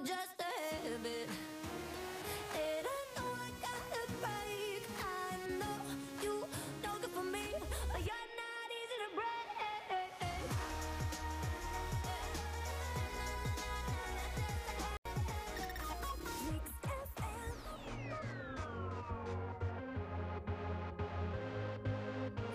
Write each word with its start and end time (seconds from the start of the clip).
just 0.00 0.36
a 0.38 0.42
habit. 0.86 1.28
And 2.54 2.86
I 2.86 3.00
know 3.16 3.30
I 3.32 3.50
got 3.64 3.82
break. 4.20 4.82
I 5.00 5.04
know 5.58 5.78
you 6.22 6.32
don't 6.82 7.00
good 7.00 7.10
for 7.10 7.22
me. 7.22 7.46
You're 8.08 8.28
not 8.42 8.68
easy 8.80 8.96
to 9.02 9.08
break. 9.16 9.48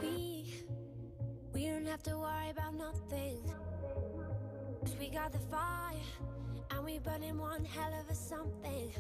We 0.02 0.16
we 1.54 1.66
don't 1.66 1.88
have 1.88 2.04
to 2.04 2.18
worry 2.18 2.50
about 2.52 2.76
nothing. 2.76 3.55
'Cause 4.86 4.98
we 5.00 5.10
got 5.10 5.32
the 5.32 5.40
fire 5.40 5.96
and 6.70 6.86
we 6.86 7.00
burning 7.00 7.40
one 7.40 7.66
hell 7.66 7.92
of 8.00 8.08
a 8.08 8.14
something. 8.14 8.92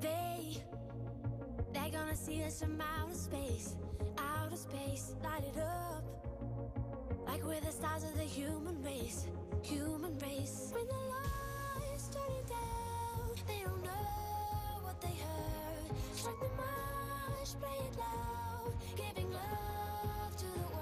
They 0.00 0.60
they're 1.72 1.90
gonna 1.90 2.16
see 2.16 2.42
us 2.42 2.60
from 2.60 2.80
outer 2.80 3.14
space, 3.14 3.76
outer 4.18 4.56
space, 4.56 5.14
light 5.22 5.44
it 5.44 5.58
up. 5.58 6.02
Like 7.28 7.44
we're 7.44 7.60
the 7.60 7.70
stars 7.70 8.02
of 8.02 8.14
the 8.16 8.24
human 8.24 8.82
race, 8.82 9.28
human 9.62 10.18
race. 10.18 10.72
When 10.74 10.88
the 10.88 11.02
lights 11.14 12.08
turning 12.08 12.44
down, 12.46 13.30
they 13.46 13.60
don't 13.62 13.82
know 13.84 14.80
what 14.82 15.00
they 15.00 15.14
heard. 15.26 15.96
Strike 16.12 16.40
the 16.40 16.48
march, 16.56 17.50
play 17.60 17.78
it 17.86 17.96
loud, 17.96 18.74
giving 18.96 19.30
love 19.32 20.36
to 20.38 20.46
the 20.46 20.58
world. 20.58 20.75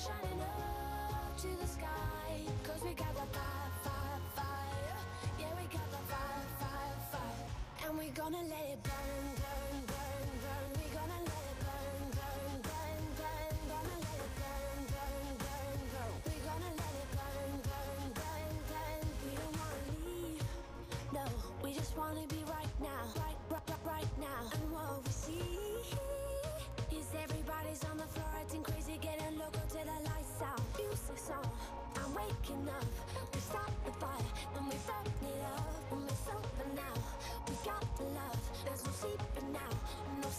Shining 0.00 0.40
up 0.40 1.36
to 1.36 1.48
the 1.60 1.66
sky. 1.66 2.40
Cause 2.64 2.80
we 2.82 2.94
got 2.94 3.12
the 3.12 3.26
fire, 3.36 3.70
fire, 3.84 4.20
fire. 4.34 4.96
Yeah, 5.38 5.52
we 5.60 5.64
got 5.68 5.90
fire, 6.08 6.46
fire, 6.58 6.96
fire. 7.12 7.88
And 7.88 7.98
we're 7.98 8.16
gonna 8.16 8.42
let 8.48 8.64
it 8.69 8.69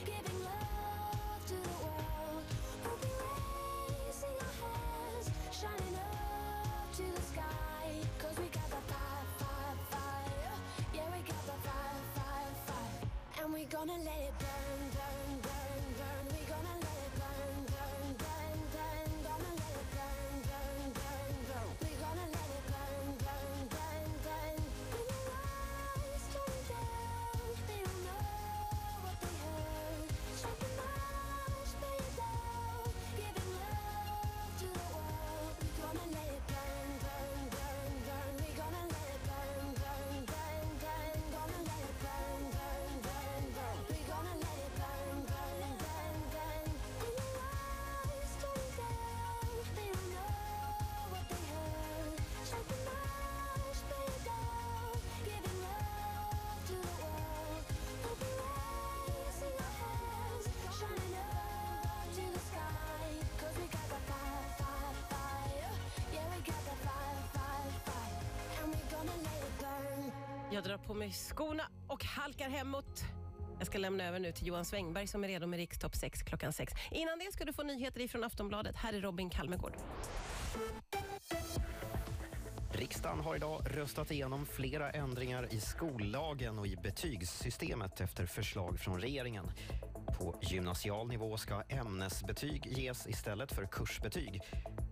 Giving 0.06 0.40
love 0.44 1.46
to 1.46 1.54
the 1.54 1.74
world. 1.82 2.44
We'll 2.84 2.98
be 3.02 3.10
raising 4.06 4.36
our 4.46 4.54
hands, 4.62 5.26
shining 5.52 5.96
up 5.96 6.92
to 6.96 7.04
the 7.16 7.22
sky. 7.22 7.88
'Cause 8.18 8.36
we 8.38 8.46
got 8.46 8.68
the 8.70 8.82
fire, 8.92 9.26
fire, 9.38 9.76
fire. 9.90 10.54
Yeah, 10.94 11.06
we 11.14 11.20
got 11.30 11.42
the 11.46 11.56
fire, 11.66 12.02
fire, 12.16 12.54
fire. 12.66 13.00
And 13.44 13.52
we're 13.52 13.66
gonna 13.76 13.98
let 13.98 14.20
it 14.28 14.37
Jag 70.58 70.64
drar 70.64 70.78
på 70.78 70.94
mig 70.94 71.12
skorna 71.12 71.62
och 71.88 72.04
halkar 72.04 72.48
hemåt. 72.48 73.04
Jag 73.58 73.66
ska 73.66 73.78
lämna 73.78 74.04
över 74.04 74.18
nu 74.18 74.32
till 74.32 74.46
Johan 74.46 74.64
Svängberg 74.64 75.06
som 75.06 75.24
är 75.24 75.28
redo 75.28 75.46
med 75.46 75.56
Rikstopp 75.56 75.96
6 75.96 76.22
klockan 76.22 76.52
6. 76.52 76.72
Innan 76.90 77.18
det 77.18 77.32
ska 77.32 77.44
du 77.44 77.52
få 77.52 77.62
nyheter 77.62 78.00
ifrån 78.00 78.24
Aftonbladet. 78.24 78.76
Här 78.76 78.92
är 78.92 79.00
Robin 79.00 79.30
Kalmegård. 79.30 79.72
Riksdagen 82.72 83.20
har 83.20 83.36
idag 83.36 83.62
röstat 83.70 84.10
igenom 84.10 84.46
flera 84.46 84.90
ändringar 84.90 85.54
i 85.54 85.60
skollagen 85.60 86.58
och 86.58 86.66
i 86.66 86.76
betygssystemet 86.76 88.00
efter 88.00 88.26
förslag 88.26 88.78
från 88.80 89.00
regeringen. 89.00 89.50
På 90.18 90.38
gymnasial 90.42 91.08
nivå 91.08 91.36
ska 91.36 91.62
ämnesbetyg 91.68 92.66
ges 92.66 93.06
istället 93.06 93.52
för 93.52 93.66
kursbetyg. 93.66 94.40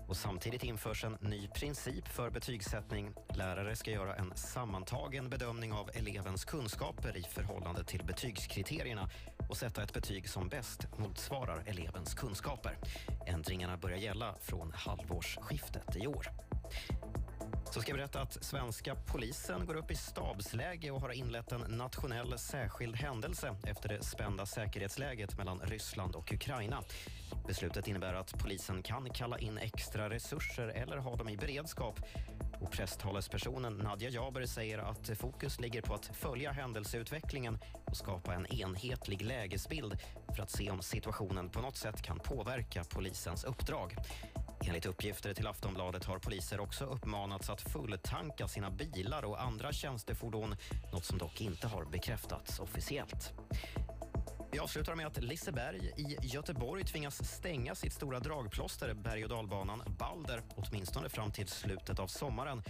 Och 0.08 0.16
samtidigt 0.16 0.64
införs 0.64 1.04
en 1.04 1.16
ny 1.20 1.48
princip 1.48 2.08
för 2.08 2.30
betygssättning. 2.30 3.12
Lärare 3.34 3.76
ska 3.76 3.90
göra 3.90 4.16
en 4.16 4.32
sammantagen 4.36 5.30
bedömning 5.30 5.72
av 5.72 5.90
elevens 5.94 6.44
kunskaper 6.44 7.16
i 7.16 7.22
förhållande 7.22 7.84
till 7.84 8.04
betygskriterierna 8.04 9.10
och 9.48 9.56
sätta 9.56 9.82
ett 9.82 9.92
betyg 9.92 10.28
som 10.28 10.48
bäst 10.48 10.86
motsvarar 10.98 11.62
elevens 11.66 12.14
kunskaper. 12.14 12.78
Ändringarna 13.26 13.76
börjar 13.76 13.98
gälla 13.98 14.34
från 14.40 14.72
halvårsskiftet 14.72 15.96
i 15.96 16.06
år. 16.06 16.26
Så 17.72 17.80
ska 17.80 17.90
jag 17.90 17.98
berätta 17.98 18.20
att 18.20 18.44
svenska 18.44 18.94
polisen 18.94 19.66
går 19.66 19.74
upp 19.74 19.90
i 19.90 19.94
stabsläge 19.94 20.90
och 20.90 21.00
har 21.00 21.12
inlett 21.12 21.52
en 21.52 21.60
nationell 21.60 22.38
särskild 22.38 22.96
händelse 22.96 23.56
efter 23.64 23.88
det 23.88 24.04
spända 24.04 24.46
säkerhetsläget 24.46 25.38
mellan 25.38 25.60
Ryssland 25.60 26.14
och 26.14 26.32
Ukraina. 26.32 26.82
Beslutet 27.46 27.88
innebär 27.88 28.14
att 28.14 28.38
polisen 28.38 28.82
kan 28.82 29.10
kalla 29.10 29.38
in 29.38 29.58
extra 29.58 30.10
resurser 30.10 30.68
eller 30.68 30.96
ha 30.96 31.16
dem 31.16 31.28
i 31.28 31.36
beredskap. 31.36 32.00
Och 32.60 32.72
presstalespersonen 32.72 33.76
Nadja 33.76 34.10
Jaber 34.10 34.46
säger 34.46 34.78
att 34.78 35.10
fokus 35.18 35.60
ligger 35.60 35.82
på 35.82 35.94
att 35.94 36.06
följa 36.06 36.52
händelseutvecklingen 36.52 37.58
och 37.84 37.96
skapa 37.96 38.34
en 38.34 38.46
enhetlig 38.46 39.22
lägesbild 39.22 39.98
för 40.36 40.42
att 40.42 40.50
se 40.50 40.70
om 40.70 40.82
situationen 40.82 41.50
på 41.50 41.60
något 41.60 41.76
sätt 41.76 42.02
kan 42.02 42.18
påverka 42.18 42.84
polisens 42.84 43.44
uppdrag. 43.44 43.96
Enligt 44.66 44.86
uppgifter 44.86 45.34
till 45.34 45.46
Aftonbladet 45.46 46.04
har 46.04 46.18
poliser 46.18 46.60
också 46.60 46.84
uppmanats 46.84 47.50
att 47.50 47.60
fulltanka 47.60 48.48
sina 48.48 48.70
bilar 48.70 49.24
och 49.24 49.42
andra 49.42 49.72
tjänstefordon, 49.72 50.56
något 50.92 51.04
som 51.04 51.18
dock 51.18 51.40
inte 51.40 51.66
har 51.66 51.84
bekräftats 51.84 52.60
officiellt. 52.60 53.32
Vi 54.50 54.58
avslutar 54.58 54.94
med 54.94 55.06
att 55.06 55.22
Liseberg 55.22 55.92
i 55.96 56.16
Göteborg 56.22 56.84
tvingas 56.84 57.24
stänga 57.36 57.74
sitt 57.74 57.92
stora 57.92 58.20
dragplåster, 58.20 58.94
berg- 58.94 59.24
och 59.24 59.30
dalbanan 59.30 59.82
Balder, 59.98 60.42
åtminstone 60.56 61.08
fram 61.08 61.32
till 61.32 61.48
slutet 61.48 61.98
av 61.98 62.06
sommaren. 62.06 62.62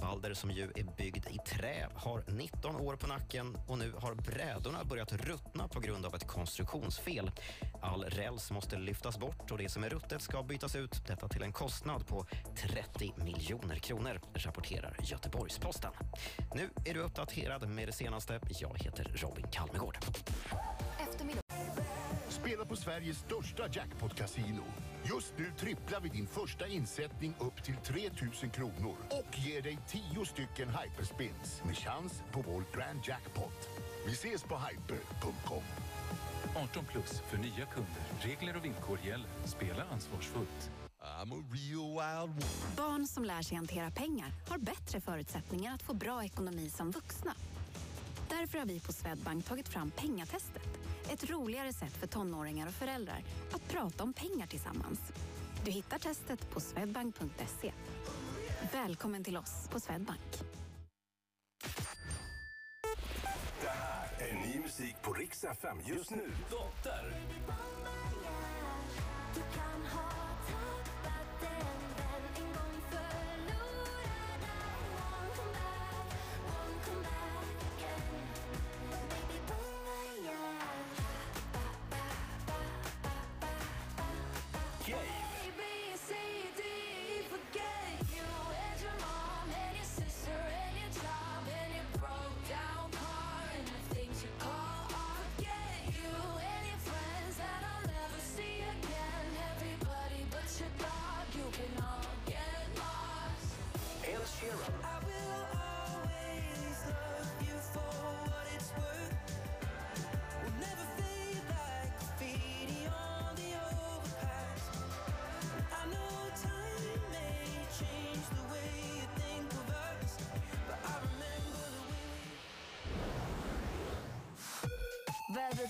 Balder, 0.00 0.34
som 0.34 0.50
ju 0.50 0.62
är 0.62 0.96
byggd 0.96 1.26
i 1.26 1.38
trä, 1.46 1.88
har 1.94 2.24
19 2.26 2.76
år 2.76 2.96
på 2.96 3.06
nacken 3.06 3.56
och 3.66 3.78
nu 3.78 3.92
har 3.98 4.14
brädorna 4.14 4.84
börjat 4.84 5.12
ruttna 5.12 5.68
på 5.68 5.80
grund 5.80 6.06
av 6.06 6.14
ett 6.14 6.26
konstruktionsfel. 6.26 7.30
All 7.80 8.04
räls 8.04 8.50
måste 8.50 8.78
lyftas 8.78 9.18
bort 9.18 9.50
och 9.50 9.58
det 9.58 9.68
som 9.68 9.84
är 9.84 9.88
ruttet 9.88 10.22
ska 10.22 10.42
bytas 10.42 10.76
ut. 10.76 11.06
Detta 11.06 11.28
till 11.28 11.42
en 11.42 11.52
kostnad 11.52 12.06
på 12.06 12.26
30 12.56 13.12
miljoner 13.16 13.76
kronor, 13.76 14.20
rapporterar 14.34 14.96
Göteborgs-Posten. 15.02 15.92
Nu 16.54 16.70
är 16.84 16.94
du 16.94 17.00
uppdaterad 17.00 17.68
med 17.68 17.88
det 17.88 17.92
senaste. 17.92 18.40
Jag 18.48 18.78
heter 18.78 19.04
Robin 19.14 19.46
Kalmegård. 19.52 19.98
Spela 22.40 22.64
på 22.64 22.76
Sveriges 22.76 23.18
största 23.18 23.68
jackpot-kasino. 23.72 24.64
Just 25.04 25.34
nu 25.38 25.52
tripplar 25.58 26.00
vi 26.00 26.08
din 26.08 26.26
första 26.26 26.66
insättning 26.66 27.34
upp 27.40 27.62
till 27.64 27.76
3 27.76 28.10
000 28.42 28.50
kronor 28.50 28.96
och 29.10 29.38
ger 29.38 29.62
dig 29.62 29.78
10 29.88 30.24
stycken 30.24 30.68
hyperspins 30.68 31.62
med 31.66 31.76
chans 31.76 32.22
på 32.32 32.44
vår 32.46 32.64
Grand 32.74 33.00
Jackpot. 33.04 33.68
Vi 34.06 34.12
ses 34.12 34.42
på 34.42 34.58
hyper.com. 34.58 35.62
18 36.56 36.84
plus 36.84 37.20
för 37.20 37.36
nya 37.36 37.66
kunder. 37.66 38.02
Regler 38.20 38.56
och 38.56 38.64
villkor 38.64 38.98
gäller. 39.04 39.28
Spela 39.44 39.84
ansvarsfullt. 39.92 40.70
I'm 41.00 41.32
a 41.32 41.44
real 41.52 41.88
wild 41.88 42.36
one. 42.36 42.76
Barn 42.76 43.06
som 43.06 43.24
lär 43.24 43.42
sig 43.42 43.56
hantera 43.56 43.90
pengar 43.90 44.32
har 44.48 44.58
bättre 44.58 45.00
förutsättningar 45.00 45.74
att 45.74 45.82
få 45.82 45.94
bra 45.94 46.24
ekonomi 46.24 46.70
som 46.70 46.90
vuxna. 46.90 47.34
Därför 48.28 48.58
har 48.58 48.66
vi 48.66 48.80
på 48.80 48.92
Swedbank 48.92 49.44
tagit 49.44 49.68
fram 49.68 49.90
Pengatestet. 49.90 50.67
Ett 51.12 51.30
roligare 51.30 51.72
sätt 51.72 51.92
för 51.92 52.06
tonåringar 52.06 52.66
och 52.66 52.72
föräldrar 52.74 53.22
att 53.52 53.68
prata 53.68 54.02
om 54.02 54.12
pengar 54.12 54.46
tillsammans. 54.46 55.00
Du 55.64 55.70
hittar 55.70 55.98
testet 55.98 56.50
på 56.50 56.60
swedbank.se. 56.60 57.72
Välkommen 58.72 59.24
till 59.24 59.36
oss 59.36 59.68
på 59.70 59.80
Swedbank. 59.80 60.20
Det 63.60 63.68
här 63.68 64.08
är 64.18 64.34
ny 64.34 64.60
musik 64.60 64.94
på 65.02 65.12
Rix 65.12 65.44
FM 65.44 65.78
just 65.86 66.10
nu. 66.10 66.30
Dotter. 66.50 67.14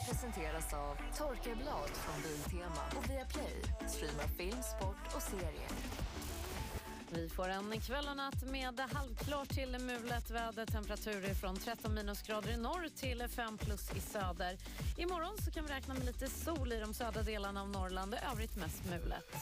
Presenteras 0.08 0.74
av 0.74 0.96
Torkarblad 1.16 1.90
från 1.92 2.22
Biltema 2.22 2.82
och 2.96 3.10
Viaplay. 3.10 3.62
Streama 3.88 4.28
film, 4.36 4.62
sport 4.62 5.14
och 5.16 5.22
serier. 5.22 5.70
Vi 7.10 7.28
får 7.28 7.48
en 7.48 7.80
kväll 7.80 8.08
och 8.10 8.16
natt 8.16 8.42
med 8.42 8.80
halvklart 8.80 9.48
till 9.48 9.78
mulet 9.78 10.30
väder. 10.30 10.66
Temperaturer 10.66 11.34
från 11.34 11.56
13 11.56 11.94
minusgrader 11.94 12.50
i 12.50 12.56
norr 12.56 12.88
till 12.96 13.28
5 13.28 13.58
plus 13.58 13.96
i 13.96 14.00
söder. 14.00 14.56
Imorgon 14.96 15.38
så 15.44 15.50
kan 15.50 15.64
vi 15.64 15.72
räkna 15.72 15.94
med 15.94 16.04
lite 16.04 16.30
sol 16.30 16.72
i 16.72 16.80
de 16.80 16.94
södra 16.94 17.22
delarna 17.22 17.62
av 17.62 17.68
Norrland. 17.68 18.14
och 18.14 18.20
övrigt 18.32 18.56
mest 18.56 18.84
mulet. 18.90 19.34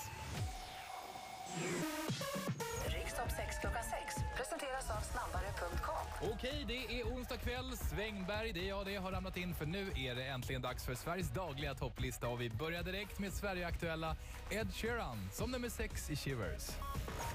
6 3.37 3.59
klockan 3.61 3.83
6 4.07 4.15
presenteras 4.37 4.91
av 4.91 5.01
snabbare.com. 5.01 6.31
Okej, 6.33 6.65
det 6.69 7.01
är 7.01 7.05
onsdag 7.05 7.37
kväll. 7.37 7.77
Svängberg, 7.77 8.53
det 8.53 8.61
är 8.61 8.69
jag 8.69 8.87
det, 8.87 8.97
har 8.97 9.13
ramlat 9.13 9.37
in 9.37 9.55
för 9.55 9.67
nu 9.67 9.91
är 9.97 10.15
det 10.15 10.25
äntligen 10.25 10.63
dags 10.63 10.85
för 10.85 10.95
Sveriges 10.95 11.31
dagliga 11.31 11.75
topplista 11.75 12.29
och 12.29 12.41
vi 12.41 12.51
börjar 12.51 12.83
direkt 12.83 13.19
med 13.19 13.33
Sverigeaktuella 13.33 14.17
Ed 14.51 14.75
Sheeran 14.75 15.29
som 15.33 15.51
nummer 15.51 15.69
sex 15.69 16.11
i 16.11 16.17
Shivers. 16.17 16.71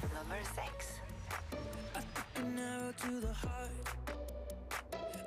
Nummer 0.04 0.42
6. 0.76 1.02
an 2.42 2.60
arrow 2.60 2.92
to 2.92 3.22
the 3.22 3.34
heart. 3.34 3.72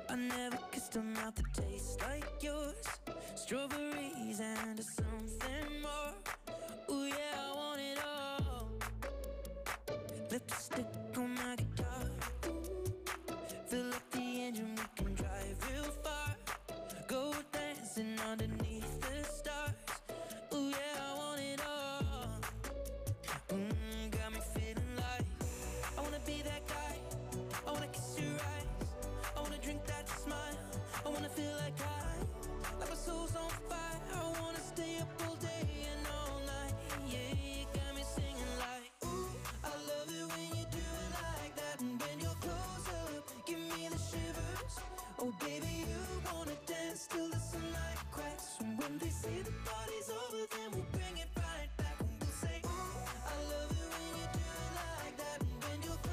I 0.09 0.15
never 0.15 0.57
kissed 0.71 0.95
a 0.95 1.01
mouth 1.01 1.35
that 1.35 1.53
tastes 1.53 1.97
like 2.07 2.25
yours. 2.41 2.75
Strawberries 3.35 4.39
and 4.39 4.83
something 4.83 5.81
more. 5.81 6.13
Oh 6.89 7.05
yeah, 7.05 7.54
underneath 18.35 18.74
they 48.99 49.09
say 49.09 49.41
the 49.43 49.51
party's 49.65 50.09
over, 50.09 50.45
then 50.55 50.71
we'll 50.71 50.87
bring 50.91 51.17
it 51.17 51.27
right 51.35 51.69
back. 51.77 51.97
And 51.99 52.15
we'll 52.21 52.37
say, 52.39 52.61
ooh, 52.63 52.95
I 53.27 53.35
love 53.51 53.71
it 53.71 53.87
when 53.91 54.11
you 54.19 54.27
do 54.31 54.39
it 54.39 54.71
like 54.79 55.15
that. 55.17 55.39
And 55.41 55.57
when 55.63 55.79
you're 55.83 56.03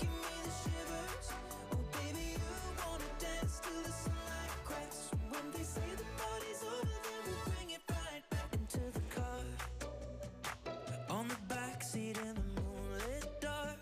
give 0.00 0.10
me 0.10 0.34
the 0.46 0.54
shivers. 0.62 1.26
Oh, 1.70 1.78
baby, 1.94 2.34
you 2.34 2.50
wanna 2.82 3.10
dance 3.22 3.60
till 3.62 3.82
the 3.86 3.92
sunlight 3.92 4.54
cracks. 4.64 5.10
When 5.30 5.46
they 5.54 5.62
say 5.62 5.86
the 5.94 6.08
party's 6.18 6.62
over, 6.66 6.96
then 7.06 7.20
we'll 7.26 7.44
bring 7.54 7.70
it 7.70 7.82
right 7.86 8.24
back 8.30 8.50
into 8.58 8.82
the 8.90 9.04
car. 9.14 9.44
On 11.10 11.28
the 11.28 11.40
backseat 11.54 12.18
in 12.18 12.34
the 12.34 12.48
moonlit 12.58 13.40
dark. 13.40 13.78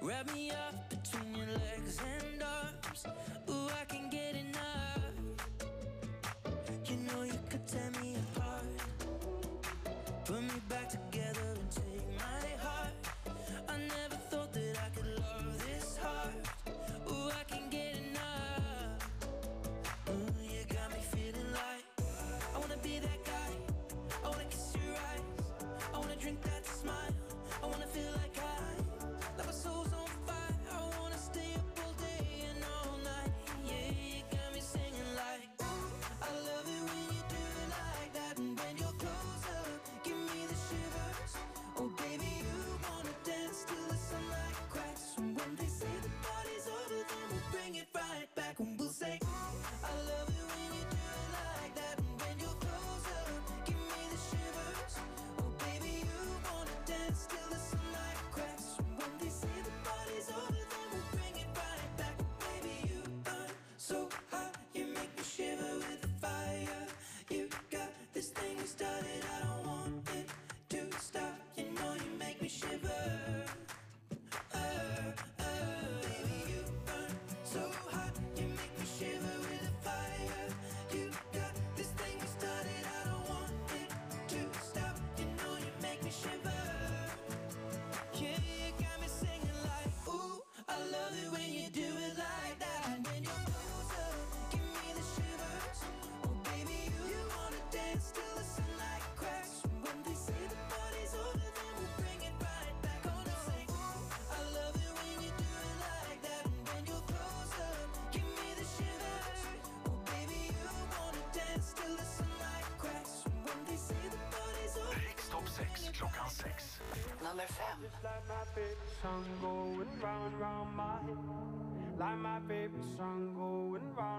Wrap 0.00 0.32
me 0.32 0.50
up 0.50 0.88
between 0.88 1.34
your 1.34 1.52
legs 1.52 1.98
and 2.00 2.42
arms. 2.42 3.04
Me 10.44 10.60
back 10.68 10.88
together 10.90 11.13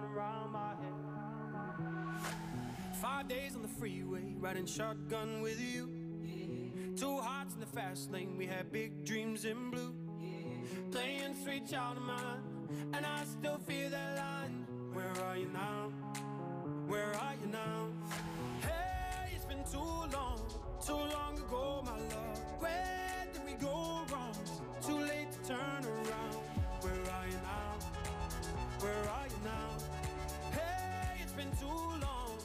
and 0.04 0.16
round 0.16 0.52
my 0.52 0.70
head. 0.70 0.94
Five 3.02 3.28
days 3.28 3.56
on 3.56 3.62
the 3.62 3.68
freeway, 3.68 4.34
riding 4.40 4.66
shotgun 4.66 5.42
with 5.42 5.60
you. 5.60 5.90
Two 6.96 7.18
hearts 7.20 7.54
in 7.54 7.60
the 7.60 7.66
fast 7.66 8.12
lane, 8.12 8.38
we 8.38 8.46
had 8.46 8.72
big 8.72 9.04
dreams 9.04 9.46
in 9.46 9.70
blue. 9.70 9.94
Playing 10.92 11.36
sweet 11.44 11.68
child 11.70 11.98
of 11.98 12.04
mine, 12.04 12.42
and 12.94 13.06
I 13.06 13.24
still 13.26 13.58
feel 13.58 13.90
that 13.90 14.18
line. 14.18 14.66
Where 14.94 15.12
are 15.26 15.38
you 15.38 15.50
now? 15.54 15.92
Where 16.88 17.14
are 17.16 17.34
you 17.42 17.52
now? 17.52 17.90
Hey, 18.62 19.34
it's 19.36 19.46
been 19.46 19.64
too 19.70 19.78
long, 20.14 20.40
too 20.84 20.94
long 20.94 21.38
ago, 21.38 21.82
my 21.86 21.92
love. 21.92 22.40
Where 22.60 23.28
did 23.34 23.46
we 23.46 23.54
go 23.54 24.02
wrong? 24.12 24.36
Too 24.82 25.00
late 25.00 25.32
to 25.32 25.50
turn 25.50 25.84
around. 25.86 26.36
Where 26.82 26.94
are 26.94 27.28
you 27.28 27.40
now? 27.44 27.72
Where 28.80 29.10
are 29.10 29.28
you 29.28 29.40
now? 29.44 29.70
Hey, 30.52 31.22
it's 31.22 31.32
been 31.34 31.52
too 31.60 31.68
long. 31.68 32.38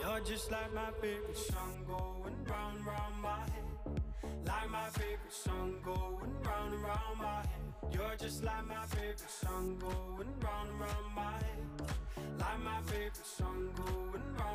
You're 0.00 0.20
just 0.24 0.50
like 0.50 0.72
my 0.74 0.90
favorite 1.00 1.36
song 1.36 1.84
going 1.86 2.36
round 2.48 2.86
round 2.86 3.20
my 3.22 3.38
head. 3.38 4.00
Like 4.46 4.70
my 4.70 4.88
favorite 4.90 5.32
song 5.32 5.74
going 5.84 6.32
round 6.44 6.74
and 6.74 6.82
round 6.82 7.18
my 7.18 7.40
head. 7.40 7.92
You're 7.92 8.16
just 8.18 8.44
like 8.44 8.66
my 8.66 8.84
favorite 8.86 9.30
song 9.30 9.76
going 9.78 10.32
round 10.40 10.70
and 10.70 10.80
round 10.80 11.14
my 11.14 11.32
head. 11.32 11.96
Like 12.38 12.60
my 12.64 12.80
favorite 12.82 13.26
song 13.26 13.70
going 13.76 14.24
round 14.38 14.45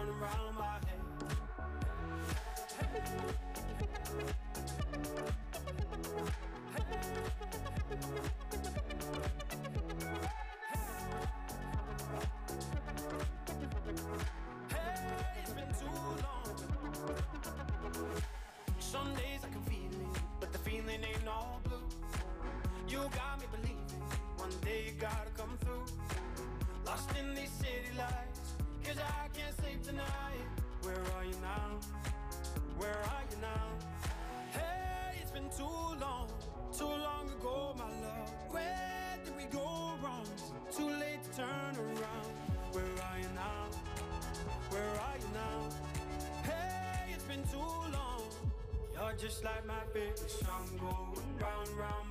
gotta 25.01 25.31
come 25.35 25.57
through. 25.61 25.83
Lost 26.85 27.09
in 27.17 27.33
these 27.33 27.49
city 27.49 27.89
lights, 27.97 28.53
cause 28.83 28.97
I 28.99 29.27
can't 29.35 29.55
sleep 29.59 29.81
tonight. 29.81 30.45
Where 30.83 31.01
are 31.17 31.25
you 31.25 31.33
now? 31.41 31.79
Where 32.77 33.01
are 33.13 33.23
you 33.31 33.37
now? 33.41 33.65
Hey, 34.51 35.17
it's 35.19 35.31
been 35.31 35.49
too 35.57 35.79
long, 35.99 36.27
too 36.77 36.85
long 36.85 37.25
ago, 37.39 37.73
my 37.79 37.85
love. 37.85 38.29
Where 38.51 39.17
did 39.25 39.35
we 39.35 39.45
go 39.45 39.65
wrong? 40.03 40.27
Too 40.71 40.89
late 40.89 41.23
to 41.23 41.37
turn 41.37 41.73
around. 41.77 42.31
Where 42.71 42.93
are 43.09 43.17
you 43.17 43.31
now? 43.33 43.65
Where 44.69 44.93
are 45.07 45.17
you 45.17 45.29
now? 45.33 45.57
Hey, 46.43 47.13
it's 47.15 47.23
been 47.23 47.43
too 47.47 47.57
long. 47.57 48.21
You're 48.93 49.13
just 49.17 49.43
like 49.43 49.65
my 49.65 49.81
favorite 49.93 50.29
song 50.29 50.69
going 50.79 51.39
round 51.41 51.69
round. 51.69 52.10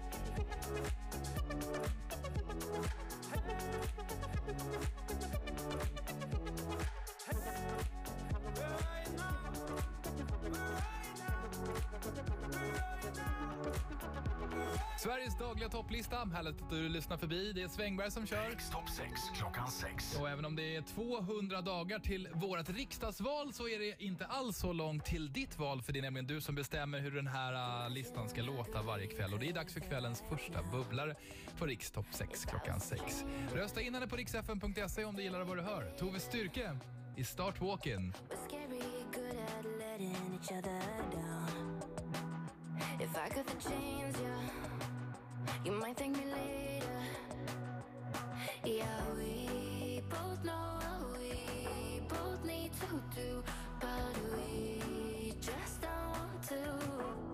Sveriges 15.21 15.37
dagliga 15.37 15.69
topplista. 15.69 16.15
Härligt 16.33 16.61
att 16.61 16.69
du 16.69 16.89
lyssnar 16.89 17.17
förbi. 17.17 17.51
Det 17.53 17.61
är 17.61 17.67
Svängberg 17.67 18.11
som 18.11 18.27
kör. 18.27 18.49
Topp 18.71 18.89
6 18.89 19.09
klockan 19.37 19.71
sex. 19.71 20.17
Och 20.19 20.29
även 20.29 20.45
om 20.45 20.55
det 20.55 20.75
är 20.75 20.81
200 20.81 21.61
dagar 21.61 21.99
till 21.99 22.27
vårt 22.33 22.69
riksdagsval 22.69 23.53
så 23.53 23.67
är 23.67 23.79
det 23.79 24.03
inte 24.03 24.25
alls 24.25 24.57
så 24.57 24.73
långt 24.73 25.05
till 25.05 25.33
ditt 25.33 25.59
val 25.59 25.81
för 25.81 25.93
det 25.93 25.99
är 25.99 26.01
nämligen 26.01 26.27
du 26.27 26.41
som 26.41 26.55
bestämmer 26.55 26.99
hur 26.99 27.11
den 27.11 27.27
här 27.27 27.85
äh, 27.85 27.89
listan 27.89 28.29
ska 28.29 28.41
låta 28.41 28.81
varje 28.81 29.07
kväll. 29.07 29.33
Och 29.33 29.39
det 29.39 29.49
är 29.49 29.53
dags 29.53 29.73
för 29.73 29.79
kvällens 29.79 30.23
första 30.29 30.63
bubblare 30.63 31.15
på 31.57 31.65
Rikstopp 31.65 32.07
6 32.11 32.45
klockan 32.45 32.79
6. 32.79 33.25
Rösta 33.53 33.81
in 33.81 33.93
henne 33.93 34.07
på 34.07 34.15
riksfn.se 34.15 35.05
om 35.05 35.15
du 35.15 35.23
gillar 35.23 35.43
vad 35.43 35.57
du 35.57 35.61
hör. 35.61 35.91
Tove 35.99 36.19
Styrke 36.19 36.77
i 37.17 37.23
Start 37.23 37.59
Walkin'. 37.59 38.13
We're 38.29 38.47
scary 38.47 38.81
good 39.13 39.39
at 39.57 39.65
letting 39.79 40.39
each 40.39 40.51
other 40.51 40.81
down. 41.11 41.81
If 42.99 43.17
I 43.17 43.29
could 43.29 43.47
change 43.59 44.15
you, 44.19 44.60
you 45.65 45.71
might 45.71 45.97
thank 45.97 46.15
me 46.17 46.23
later. 46.25 46.97
Yeah, 48.65 48.85
we 49.17 50.01
both 50.09 50.43
know 50.43 50.79
what 50.79 51.19
we 51.19 52.01
both 52.07 52.43
need 52.45 52.71
to 52.73 53.19
do, 53.19 53.43
but 53.79 54.15
we 54.35 55.33
just 55.41 55.81
don't 55.81 56.09
want 56.11 56.43
to. 56.49 57.30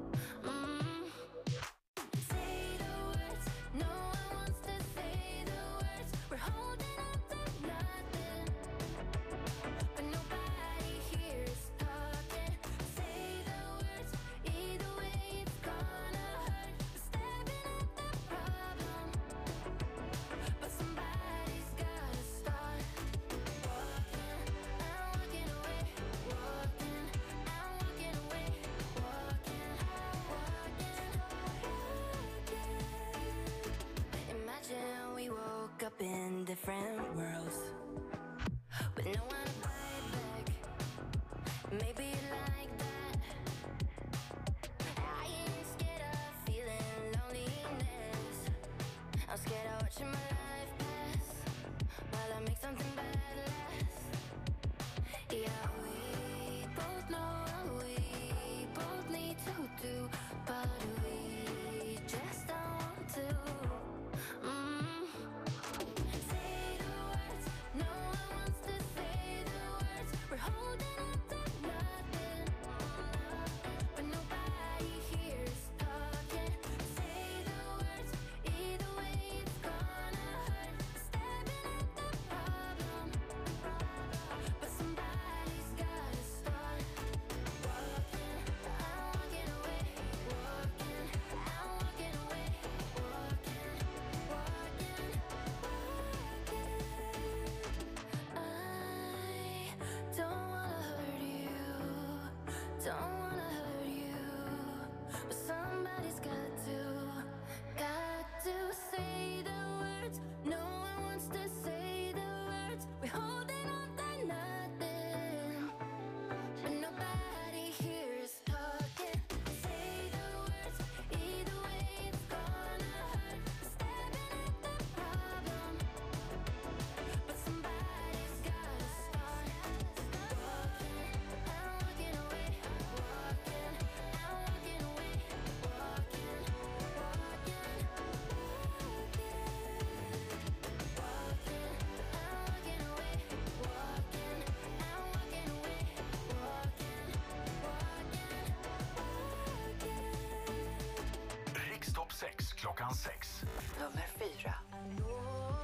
I 154.45 154.99
know 154.99 155.57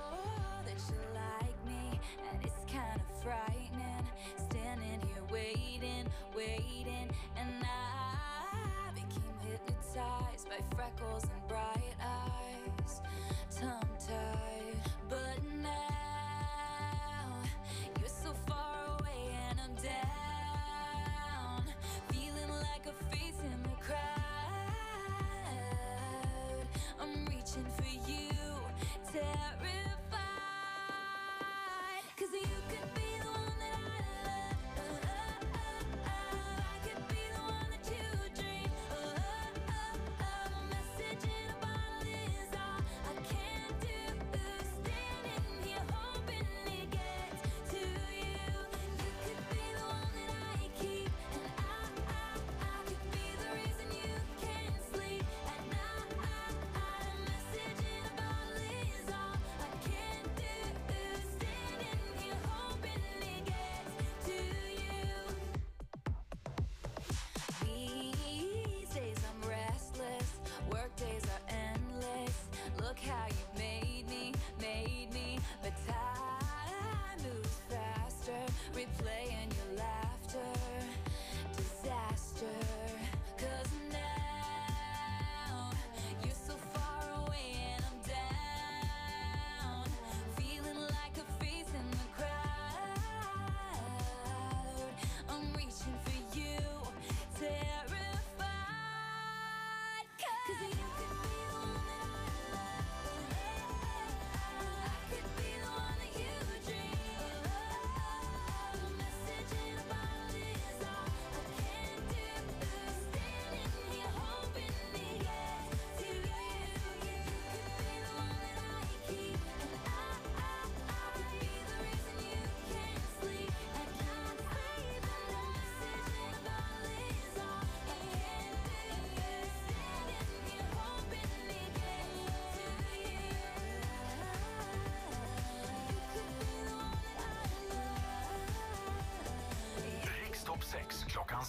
that 0.66 0.80
you 0.90 0.98
like 1.14 1.66
me, 1.68 2.00
and 2.32 2.44
it's 2.44 2.74
kind 2.74 3.00
of 3.00 3.24
frightening. 3.24 4.08
Standing 4.50 5.00
here 5.08 5.24
waiting, 5.32 6.08
waiting. 6.36 6.83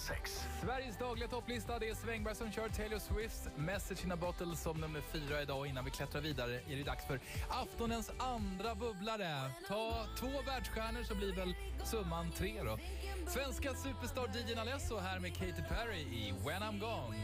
Sex. 0.05 0.47
Sveriges 0.61 0.97
dagliga 0.97 1.27
topplista. 1.27 1.79
Det 1.79 1.89
är 1.89 1.95
Svängberg 1.95 2.35
som 2.35 2.51
kör 2.51 2.69
Taylor 2.69 2.99
Swift. 2.99 3.49
Message 3.55 4.05
in 4.05 4.11
a 4.11 4.15
bottle 4.15 4.55
som 4.55 4.77
nummer 4.81 5.01
fyra 5.01 5.41
idag. 5.41 5.67
Innan 5.67 5.85
vi 5.85 5.91
klättrar 5.91 6.21
vidare 6.21 6.55
är 6.55 6.75
det 6.75 6.83
dags 6.83 7.05
för 7.05 7.19
aftonens 7.49 8.11
andra 8.17 8.75
bubblare. 8.75 9.51
Ta 9.67 10.05
två 10.19 10.41
världsstjärnor 10.45 11.03
så 11.03 11.15
blir 11.15 11.35
väl 11.35 11.55
summan 11.83 12.31
tre 12.31 12.63
då. 12.63 12.77
Svenska 13.27 13.73
superstar 13.73 14.27
DJ 14.27 14.59
Alesso 14.59 14.97
här 14.97 15.19
med 15.19 15.33
Katy 15.33 15.63
Perry 15.69 16.01
i 16.01 16.33
When 16.45 16.61
I'm 16.61 16.79
Gone. 16.79 17.17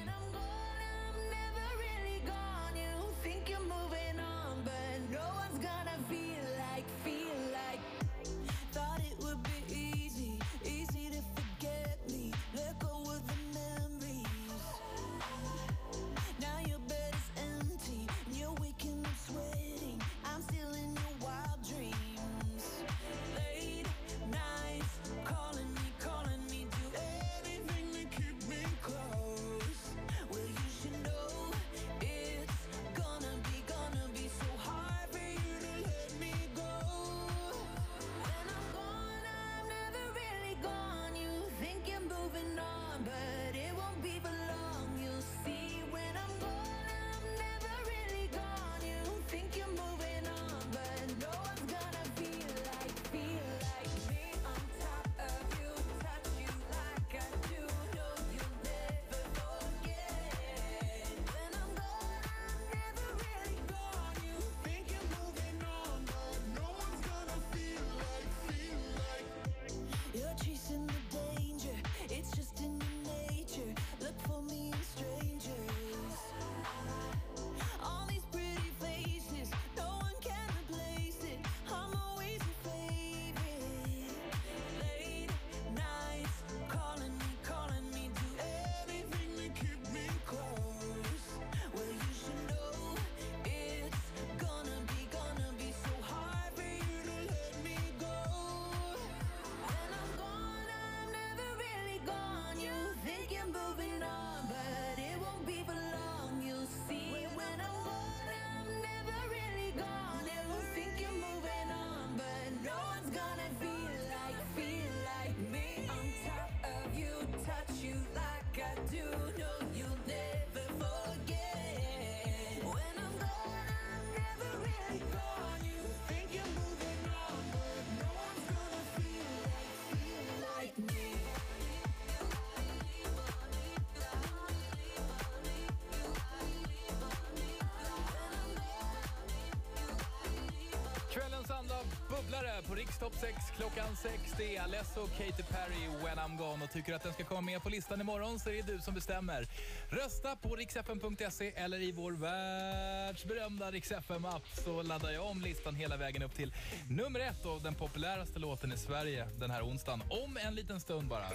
Bubblare 142.32 142.62
på 142.68 142.76
Rikstopp 142.76 143.14
6 143.20 143.36
klockan 143.58 143.96
6. 143.96 144.14
Det 144.38 144.58
är 144.58 144.62
Alesso 144.62 145.02
och 145.02 145.10
Katy 145.18 145.44
Perry, 145.44 145.88
When 146.04 146.18
I'm 146.18 146.38
Gone. 146.38 146.64
Och 146.64 146.72
tycker 146.72 146.90
du 146.90 146.96
att 146.96 147.04
den 147.04 147.14
ska 147.14 147.24
komma 147.24 147.42
med 147.42 147.64
på 147.64 147.70
listan 147.70 148.02
imorgon 148.02 148.40
så 148.40 148.50
är 148.50 148.54
det 148.54 148.74
du 148.74 148.80
som 148.80 148.94
bestämmer. 148.94 149.48
Rösta 149.90 150.36
på 150.36 150.56
riksfn.se 150.56 151.52
eller 151.56 151.82
i 151.82 151.92
vår 151.92 152.12
världsberömda 152.12 153.72
riksfn-app 153.72 154.48
så 154.66 154.82
laddar 154.82 155.12
jag 155.12 155.26
om 155.26 155.42
listan 155.42 155.76
hela 155.76 155.98
vägen 155.98 156.24
upp 156.24 156.36
till 156.36 156.54
nummer 156.90 157.20
ett 157.20 157.46
och 157.46 157.62
den 157.62 157.76
populäraste 157.76 158.40
låten 158.40 158.72
i 158.72 158.78
Sverige 158.78 159.28
den 159.40 159.52
här 159.52 159.64
onsdagen. 159.64 160.04
Om 160.10 160.38
en 160.38 160.56
liten 160.56 160.80
stund 160.80 161.08
bara. 161.08 161.28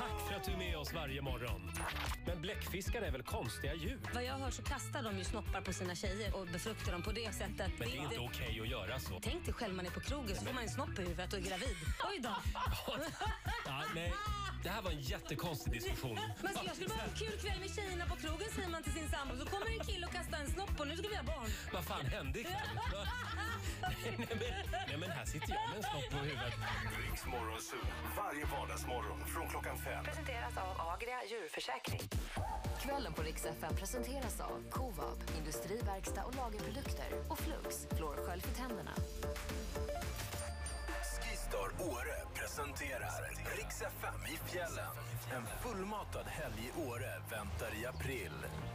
Tack 0.00 0.28
för 0.28 0.34
att 0.34 0.44
du 0.44 0.52
är 0.52 0.56
med 0.56 0.76
oss 0.76 0.92
varje 0.92 1.22
morgon. 1.22 1.72
Men 2.26 2.40
bläckfiskar 2.40 3.02
är 3.02 3.10
väl 3.10 3.22
konstiga 3.22 3.74
djur? 3.74 4.00
Vad 4.14 4.24
jag 4.24 4.34
hör 4.34 4.50
så 4.50 4.62
kastar 4.62 5.02
de 5.02 5.18
ju 5.18 5.24
snoppar 5.24 5.60
på 5.60 5.72
sina 5.72 5.94
tjejer 5.94 6.36
och 6.36 6.46
befruktar 6.46 6.92
dem 6.92 7.02
på 7.02 7.12
det 7.12 7.34
sättet. 7.34 7.70
Men 7.78 7.88
det 7.88 7.96
är 7.96 8.02
inte 8.02 8.18
okej 8.18 8.60
att 8.60 8.68
göra 8.68 8.98
så. 8.98 9.20
Tänk 9.22 9.44
dig 9.44 9.54
själv 9.54 9.74
man 9.74 9.86
är 9.86 9.90
på 9.90 10.00
krogen 10.00 10.36
så 10.36 10.44
får 10.44 10.52
man 10.52 10.62
en 10.62 10.68
snopp 10.68 10.98
i 10.98 11.02
huvudet 11.02 11.32
och 11.32 11.38
är 11.38 11.42
gravid. 11.42 11.76
Oj 12.10 12.20
då! 12.22 12.36
Ja, 13.66 13.82
nej, 13.94 14.12
det 14.62 14.68
här 14.68 14.82
var 14.82 14.90
en 14.90 15.00
jättekonstig 15.00 15.72
diskussion. 15.72 16.18
Men 16.42 16.52
jag 16.66 16.74
skulle 16.74 16.88
bara 16.88 16.98
ha 16.98 17.04
en 17.04 17.18
kul 17.18 17.38
kväll 17.42 17.60
med 17.60 17.70
tjejerna 17.74 18.06
på 18.06 18.16
krogen 18.16 18.48
säger 18.54 18.68
man 18.68 18.82
till 18.82 18.92
sin 18.92 19.08
sambo. 19.08 19.36
Så 19.36 19.46
kommer 19.46 19.66
en 19.78 19.84
kille 19.86 20.06
och 20.06 20.12
kastar 20.12 20.38
en 20.38 20.50
snopp 20.50 20.80
och 20.80 20.86
nu 20.88 20.96
ska 20.96 21.08
vi 21.08 21.16
ha 21.16 21.22
barn. 21.22 21.50
Vad 21.72 21.84
fan 21.84 22.06
hände 22.06 22.40
ikväll? 22.40 22.54
nej, 23.82 24.16
men, 24.18 24.38
nej, 24.88 24.96
men 24.98 25.10
här 25.10 25.24
sitter 25.24 25.50
jag 25.54 25.68
med 25.68 25.76
en 25.76 25.82
snopp 25.82 26.10
på 26.10 26.16
huvudet. 26.16 26.54
Riks 27.04 27.26
Morgonzoo, 27.26 27.84
varje 28.16 28.44
vardagsmorgon 28.44 29.20
från 29.26 29.48
klockan 29.48 29.78
fem. 29.78 29.89
Presenteras 30.04 30.56
av 30.56 30.88
Agria 30.94 31.16
djurförsäkring. 31.30 32.00
Kvällen 32.82 33.12
på 33.12 33.22
Rix 33.22 33.44
FM 33.46 33.76
presenteras 33.76 34.40
av 34.40 34.70
Covad, 34.70 35.18
industriverkstad 35.38 36.24
och 36.24 36.34
lagerprodukter 36.36 37.10
och 37.28 37.38
Flux, 37.38 37.86
flårskölj 37.96 38.40
för 38.40 38.54
tänderna. 38.54 38.94
Skistar 41.50 41.92
Åre 41.92 42.16
presenterar 42.34 43.30
Rix 43.56 43.82
FM 43.82 44.34
i 44.34 44.50
fjällen. 44.50 44.94
En 45.36 45.46
fullmatad 45.62 46.26
helg 46.26 46.54
i 46.68 46.88
Åre 46.88 47.12
väntar 47.30 47.82
i 47.82 47.86
april. 47.86 48.32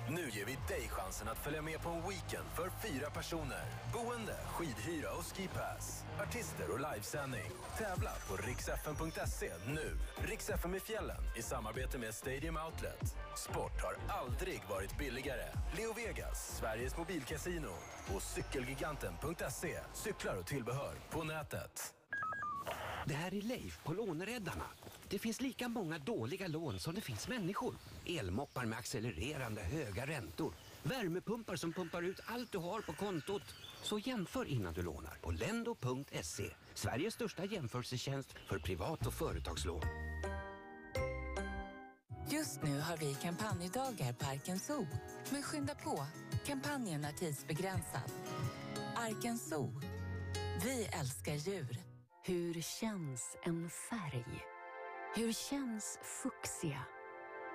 Nu 0.09 0.29
ger 0.29 0.45
vi 0.45 0.57
dig 0.67 0.89
chansen 0.89 1.27
att 1.27 1.37
följa 1.37 1.61
med 1.61 1.81
på 1.81 1.89
en 1.89 2.01
weekend 2.09 2.49
för 2.55 2.69
fyra 2.87 3.09
personer. 3.09 3.65
Boende, 3.93 4.37
skidhyra 4.45 5.11
och 5.11 5.23
skipass. 5.23 6.03
Artister 6.19 6.71
och 6.71 6.79
livesändning. 6.79 7.51
Tävla 7.77 8.11
på 8.27 8.35
rixfm.se 8.35 9.51
nu. 9.67 9.97
Rix 10.29 10.49
FM 10.49 10.75
i 10.75 10.79
fjällen 10.79 11.21
i 11.35 11.41
samarbete 11.41 11.97
med 11.97 12.13
Stadium 12.13 12.57
Outlet. 12.57 13.15
Sport 13.35 13.81
har 13.83 13.95
aldrig 14.21 14.61
varit 14.69 14.97
billigare. 14.97 15.47
Leo 15.77 15.93
Vegas, 15.93 16.57
Sveriges 16.59 16.97
mobilkasino. 16.97 17.73
Och 18.15 18.21
cykelgiganten.se. 18.21 19.79
Cyklar 19.93 20.35
och 20.35 20.45
tillbehör 20.45 20.95
på 21.09 21.23
nätet. 21.23 21.94
Det 23.07 23.13
här 23.13 23.33
är 23.33 23.41
Leif 23.41 23.83
på 23.83 23.93
Låneräddarna. 23.93 24.65
Det 25.09 25.19
finns 25.19 25.41
lika 25.41 25.67
många 25.69 25.99
dåliga 25.99 26.47
lån 26.47 26.79
som 26.79 26.95
det 26.95 27.01
finns 27.01 27.27
människor. 27.27 27.75
Elmoppar 28.05 28.65
med 28.65 28.77
accelererande 28.79 29.61
höga 29.61 30.07
räntor. 30.07 30.53
Värmepumpar 30.83 31.55
som 31.55 31.73
pumpar 31.73 32.01
ut 32.01 32.19
allt 32.25 32.51
du 32.51 32.57
har 32.57 32.81
på 32.81 32.93
kontot. 32.93 33.41
Så 33.83 33.99
jämför 33.99 34.45
innan 34.45 34.73
du 34.73 34.81
lånar 34.81 35.17
på 35.21 35.31
lendo.se. 35.31 36.49
Sveriges 36.73 37.13
största 37.13 37.45
jämförelsetjänst 37.45 38.35
för 38.47 38.59
privat 38.59 39.07
och 39.07 39.13
företagslån. 39.13 39.81
Just 42.29 42.63
nu 42.63 42.79
har 42.79 42.97
vi 42.97 43.13
kampanjdagar 43.13 44.13
på 44.13 44.25
Arken 44.25 44.59
Zoo. 44.59 44.87
Men 45.29 45.43
skynda 45.43 45.75
på, 45.75 46.05
kampanjen 46.45 47.05
är 47.05 47.11
tidsbegränsad. 47.11 48.11
Arken 48.95 49.37
Zoo. 49.37 49.81
Vi 50.63 50.85
älskar 50.85 51.33
djur. 51.33 51.84
Hur 52.27 52.61
känns 52.61 53.37
en 53.43 53.69
färg? 53.69 54.25
Hur 55.15 55.33
känns 55.33 55.99
fuchsia? 56.03 56.81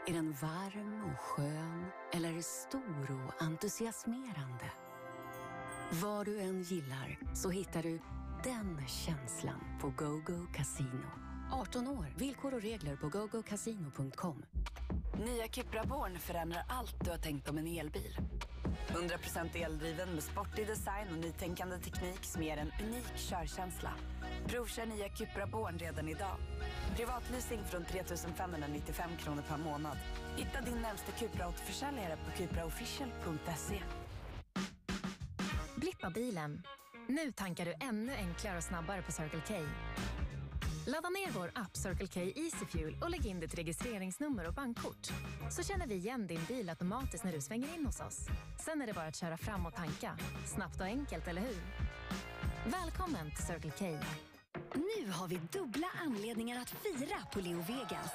Är 0.07 0.13
den 0.13 0.33
varm 0.33 1.05
och 1.05 1.21
skön 1.21 1.87
eller 2.13 2.41
stor 2.43 3.25
och 3.25 3.43
entusiasmerande? 3.43 4.73
Vad 6.03 6.27
du 6.27 6.41
än 6.41 6.63
gillar 6.63 7.19
så 7.35 7.51
hittar 7.51 7.83
du 7.83 8.01
den 8.45 8.87
känslan 8.89 9.79
på 9.81 9.89
GoGo 10.05 10.47
Casino. 10.55 11.11
18 11.53 11.89
år. 11.89 12.15
Villkor 12.17 12.55
och 12.55 12.63
regler 12.63 12.97
på 12.97 13.09
gogocasino.com. 13.09 14.43
Nya 15.19 15.49
Cupra 15.49 15.85
Born 15.85 16.19
förändrar 16.19 16.65
allt 16.69 17.05
du 17.05 17.11
har 17.11 17.19
tänkt 17.19 17.49
om 17.49 17.59
en 17.59 17.67
elbil. 17.67 18.17
100% 18.89 19.65
eldriven 19.65 20.09
med 20.15 20.23
sportig 20.23 20.67
design 20.67 21.09
och 21.13 21.19
nytänkande 21.19 21.79
teknik 21.79 22.25
som 22.25 22.43
ger 22.43 22.57
en 22.57 22.73
unik 22.83 23.17
körkänsla. 23.17 23.91
Provkör 24.47 24.87
nya 24.87 25.09
Cupra 25.09 25.47
Born 25.47 25.79
redan 25.79 26.09
idag. 26.09 26.37
Privatleasing 26.97 27.61
från 27.71 27.85
3 27.85 28.03
595 28.37 29.11
kronor 29.19 29.43
per 29.49 29.57
månad. 29.57 29.99
Hitta 30.37 30.61
din 30.61 30.83
närmsta 30.83 31.13
Cupra-återförsäljare 31.13 32.17
på 32.17 32.31
cupraofficial.se. 32.39 33.83
Blippa 35.77 36.11
bilen. 36.11 36.63
Nu 37.09 37.33
tankar 37.33 37.65
du 37.65 37.75
ännu 37.81 38.13
enklare 38.13 38.57
och 38.57 38.65
snabbare 38.65 39.03
på 39.03 39.13
Circle 39.13 39.41
K. 39.49 39.55
Ladda 40.93 41.09
ner 41.09 41.31
vår 41.31 41.51
app 41.55 41.77
Circle 41.77 42.07
K 42.07 42.21
Easy 42.21 42.67
Fuel 42.67 42.97
och 43.03 43.11
lägg 43.11 43.27
in 43.27 43.41
ditt 43.41 43.59
registreringsnummer 43.59 44.49
och 44.49 44.55
bankkort. 44.55 45.09
Så 45.51 45.63
känner 45.63 45.87
vi 45.87 45.95
igen 45.95 46.27
din 46.27 46.41
bil 46.49 46.69
automatiskt 46.69 47.25
när 47.25 47.33
du 47.33 47.41
svänger 47.41 47.75
in 47.79 47.87
hos 47.87 48.01
oss. 48.01 48.19
Sen 48.65 48.83
är 48.83 48.87
det 48.87 48.93
bara 48.93 49.07
att 49.07 49.17
köra 49.17 49.37
fram 49.37 49.67
och 49.67 49.75
tanka. 49.75 50.19
Snabbt 50.55 50.81
och 50.81 50.87
enkelt, 50.87 51.29
eller 51.29 51.41
hur? 51.41 51.63
Välkommen 52.67 53.31
till 53.31 53.47
Circle 53.47 53.73
K. 53.79 53.99
Nu 54.75 55.11
har 55.11 55.29
vi 55.29 55.41
dubbla 55.53 55.87
anledningar 56.07 56.61
att 56.61 56.71
fira 56.71 57.19
på 57.33 57.41
Leo 57.41 57.61
Vegas. 57.61 58.13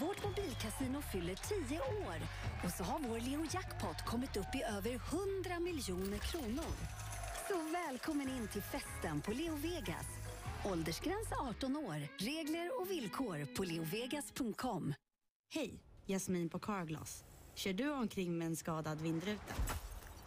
Vårt 0.00 0.24
mobilkasino 0.24 1.02
fyller 1.12 1.34
10 1.68 1.80
år 1.80 2.16
och 2.64 2.70
så 2.70 2.84
har 2.84 2.98
vår 2.98 3.20
Leo 3.20 3.46
Jackpot 3.50 4.04
kommit 4.06 4.36
upp 4.36 4.54
i 4.54 4.62
över 4.62 4.94
100 4.94 5.60
miljoner 5.60 6.18
kronor. 6.18 6.74
Så 7.48 7.62
välkommen 7.72 8.28
in 8.28 8.48
till 8.48 8.62
festen 8.62 9.20
på 9.20 9.30
Leo 9.30 9.56
Vegas. 9.56 10.17
Åldersgräns 10.64 11.32
18 11.48 11.76
år. 11.76 12.08
Regler 12.18 12.80
och 12.80 12.90
villkor 12.90 13.54
på 13.56 13.64
leovegas.com. 13.64 14.94
Hej, 15.54 15.82
Jasmin 16.06 16.48
på 16.48 16.58
Carglass. 16.58 17.24
Kör 17.54 17.72
du 17.72 17.90
omkring 17.90 18.38
med 18.38 18.46
en 18.46 18.56
skadad 18.56 19.00
vindruta? 19.00 19.54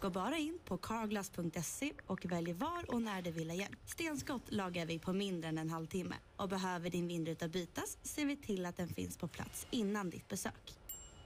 Gå 0.02 0.10
bara 0.10 0.38
in 0.38 0.60
på 0.66 0.78
carglass.se 0.78 1.94
och 2.08 2.26
välj 2.26 2.54
var 2.54 2.94
och 2.94 3.02
när 3.02 3.22
du 3.22 3.32
vill 3.32 3.50
ha 3.50 3.58
hjälp. 3.58 3.80
Stenskott 3.86 4.42
lagar 4.52 4.86
vi 4.86 5.00
på 5.00 5.14
mindre 5.14 5.50
än 5.50 5.58
en 5.58 5.70
halvtimme. 5.70 6.16
Och 6.38 6.50
behöver 6.50 6.90
din 6.90 7.08
vindruta 7.08 7.48
bytas 7.48 7.98
ser 8.04 8.26
vi 8.26 8.36
till 8.38 8.66
att 8.66 8.78
den 8.78 8.88
finns 8.88 9.18
på 9.18 9.28
plats 9.28 9.68
innan 9.70 10.10
ditt 10.10 10.28
besök. 10.28 10.74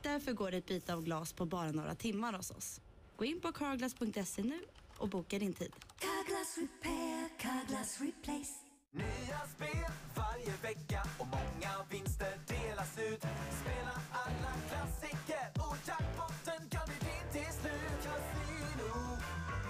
Därför 0.04 0.34
går 0.34 0.52
det 0.52 0.58
ett 0.58 0.66
byte 0.66 0.94
av 0.94 1.04
glas 1.04 1.34
på 1.34 1.46
bara 1.46 1.72
några 1.72 1.96
timmar 1.96 2.34
hos 2.34 2.52
oss. 2.52 2.82
Gå 3.16 3.26
in 3.26 3.42
på 3.42 3.52
carglass.se 3.52 4.44
nu 4.44 4.60
och 4.98 5.10
boka 5.10 5.40
din 5.40 5.54
tid. 5.54 5.74
Carglass 6.00 6.58
repair, 6.58 7.30
Carglass 7.40 8.02
replace. 8.02 8.65
Nya 8.96 9.40
spel 9.56 9.92
varje 10.16 10.52
vecka 10.62 11.04
och 11.20 11.28
många 11.28 11.72
vinster 11.90 12.34
delas 12.48 12.98
ut. 12.98 13.26
Spela 13.62 13.92
alla 14.12 14.52
klassiker 14.70 15.52
och 15.56 15.78
jackpotten 15.88 16.70
kan 16.70 16.82
bli 16.86 16.96
din 17.08 17.32
till 17.32 17.54
slut. 17.54 18.04
Casino, 18.04 19.18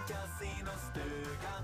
casinostugan. 0.08 1.64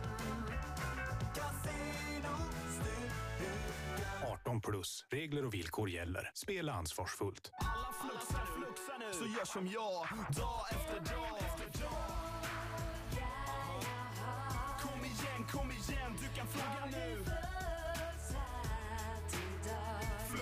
Casinostugan. 1.35 4.31
18 4.31 4.61
plus. 4.61 5.05
Regler 5.09 5.45
och 5.45 5.53
villkor 5.53 5.89
gäller. 5.89 6.31
Spela 6.33 6.73
ansvarsfullt. 6.73 7.51
Alla 7.59 7.93
fluxar, 8.01 8.45
fluxar 8.57 8.97
nu. 8.99 9.13
Så 9.13 9.25
gör 9.37 9.45
som 9.45 9.67
jag, 9.67 10.07
dag 10.37 10.61
efter 10.71 11.13
dag. 11.15 11.37
Efter 11.39 11.79
dag. 11.79 12.01
Kom 14.81 15.05
igen, 15.05 15.43
kom 15.51 15.71
igen, 15.71 16.15
du 16.19 16.27
kan 16.37 16.47
fråga 16.47 16.85
nu. 16.91 17.25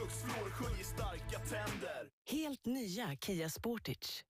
Flår 0.09 0.49
sköljer 0.49 0.83
starka 0.83 1.39
tänder. 1.39 2.09
Helt 2.29 2.65
nya 2.65 3.15
Kia 3.15 3.49
Sportage. 3.49 4.23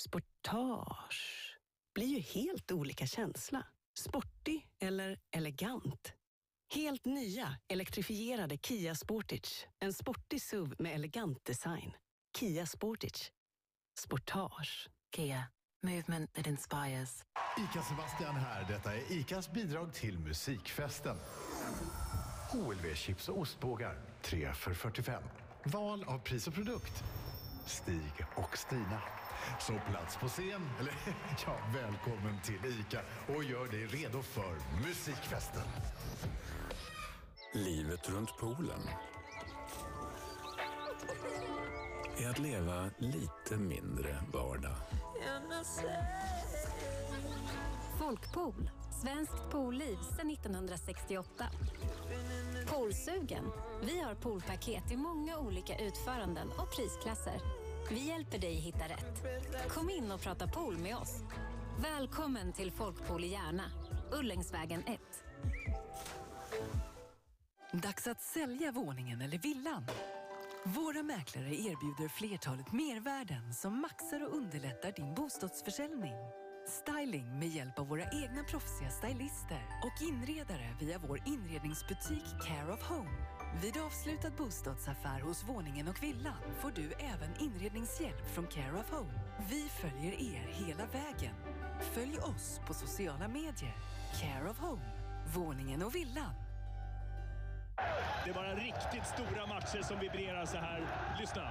Sportage 0.00 1.56
blir 1.94 2.06
ju 2.06 2.20
helt 2.20 2.72
olika 2.72 3.06
känsla. 3.06 3.66
Sportig 3.98 4.68
eller 4.80 5.18
elegant. 5.36 6.12
Helt 6.74 7.04
nya 7.04 7.56
elektrifierade 7.68 8.56
Kia 8.56 8.94
Sportage. 8.94 9.68
En 9.80 9.92
sportig 9.92 10.42
SUV 10.42 10.74
med 10.78 10.94
elegant 10.94 11.44
design. 11.44 11.92
Kia 12.38 12.66
Sportage. 12.66 13.32
Sportage. 14.00 14.88
Kia. 15.16 15.44
Movement 15.82 16.34
that 16.34 16.46
inspires. 16.46 17.24
ICA 17.58 17.82
Sebastian 17.82 18.34
här. 18.36 18.64
Detta 18.68 18.94
är 18.94 19.12
ICAs 19.12 19.52
bidrag 19.52 19.94
till 19.94 20.18
musikfesten. 20.18 21.16
HLV 22.54 22.94
chips 22.94 23.28
och 23.28 23.38
ostbågar. 23.38 23.98
3 24.22 24.52
för 24.52 24.74
45. 24.74 25.22
Val 25.64 26.04
av 26.06 26.18
pris 26.18 26.46
och 26.46 26.54
produkt. 26.54 27.04
Stig 27.66 28.26
och 28.36 28.58
Stina. 28.58 29.02
Så 29.60 29.72
plats 29.90 30.16
på 30.16 30.28
scen, 30.28 30.70
eller 30.80 30.92
ja, 31.46 31.56
välkommen 31.74 32.40
till 32.44 32.60
ICA 32.80 33.00
och 33.34 33.44
gör 33.44 33.66
dig 33.66 33.86
redo 33.86 34.22
för 34.22 34.56
musikfesten. 34.86 35.62
Livet 37.52 38.08
runt 38.10 38.38
poolen 38.38 38.80
är 42.18 42.28
att 42.28 42.38
leva 42.38 42.90
lite 42.98 43.56
mindre 43.56 44.16
vardag. 44.32 44.76
Folkpool, 47.98 48.70
svenskt 49.04 49.50
poolliv 49.50 49.96
sedan 50.16 50.30
1968. 50.30 51.44
Poolsugen? 52.66 53.44
Vi 53.82 54.00
har 54.00 54.14
poolpaket 54.14 54.92
i 54.92 54.96
många 54.96 55.38
olika 55.38 55.78
utföranden 55.78 56.48
och 56.48 56.76
prisklasser. 56.76 57.40
Vi 57.90 58.08
hjälper 58.08 58.38
dig 58.38 58.54
hitta 58.54 58.84
rätt. 58.84 59.22
Kom 59.68 59.90
in 59.90 60.12
och 60.12 60.20
prata 60.20 60.48
pool 60.48 60.78
med 60.78 60.96
oss. 60.96 61.22
Välkommen 61.82 62.52
till 62.52 62.72
Folkpool 62.72 63.24
i 63.24 63.28
Järna, 63.28 63.70
Ullängsvägen 64.12 64.82
1. 64.86 65.00
Dags 67.72 68.06
att 68.06 68.22
sälja 68.22 68.72
våningen 68.72 69.20
eller 69.20 69.38
villan. 69.38 69.86
Våra 70.64 71.02
mäklare 71.02 71.54
erbjuder 71.54 72.08
flertalet 72.08 72.72
mervärden 72.72 73.54
som 73.54 73.80
maxar 73.80 74.24
och 74.24 74.36
underlättar 74.36 74.92
din 74.92 75.14
bostadsförsäljning. 75.14 76.43
Styling 76.66 77.38
med 77.38 77.48
hjälp 77.48 77.78
av 77.78 77.88
våra 77.88 78.02
egna 78.02 78.44
proffsiga 78.44 78.90
stylister 78.90 79.62
och 79.82 80.02
inredare 80.02 80.76
via 80.80 80.98
vår 80.98 81.20
inredningsbutik 81.26 82.24
Care 82.46 82.72
of 82.72 82.82
Home. 82.88 83.10
Vid 83.62 83.76
avslutad 83.76 84.30
bostadsaffär 84.30 85.20
hos 85.20 85.44
våningen 85.44 85.88
och 85.88 86.02
villan 86.02 86.42
får 86.60 86.70
du 86.70 86.92
även 86.92 87.30
inredningshjälp 87.40 88.34
från 88.34 88.46
Care 88.46 88.80
of 88.80 88.90
Home. 88.90 89.12
Vi 89.50 89.68
följer 89.68 90.12
er 90.12 90.48
hela 90.52 90.86
vägen. 90.86 91.34
Följ 91.80 92.18
oss 92.18 92.60
på 92.66 92.74
sociala 92.74 93.28
medier. 93.28 93.76
Care 94.20 94.50
of 94.50 94.58
Home. 94.58 94.82
Våningen 95.34 95.82
och 95.82 95.94
villan. 95.94 96.34
Det 98.24 98.30
är 98.30 98.34
bara 98.34 98.54
riktigt 98.54 99.06
stora 99.06 99.46
matcher 99.46 99.82
som 99.82 99.98
vibrerar 99.98 100.46
så 100.46 100.56
här. 100.56 100.86
Lyssna. 101.20 101.50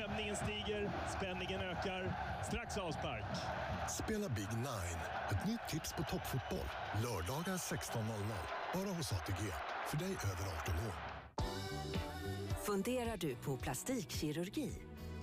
Stämningen 0.00 0.36
stiger, 0.36 0.90
spänningen 1.18 1.60
ökar. 1.60 2.16
Strax 2.48 2.78
avspark. 2.78 3.24
Spela 3.90 4.28
Big 4.28 4.48
Nine. 4.52 5.00
Ett 5.30 5.46
nytt 5.48 5.68
tips 5.68 5.92
på 5.92 6.02
toppfotboll. 6.02 6.68
Lördagar 7.02 7.56
16.00. 7.56 8.04
Bara 8.74 8.94
hos 8.94 9.12
ATG. 9.12 9.52
För 9.88 9.96
dig 9.96 10.08
över 10.08 10.52
18 10.60 10.74
år. 10.74 10.94
Funderar 12.66 13.16
du 13.16 13.34
på 13.34 13.56
plastikkirurgi? 13.56 14.72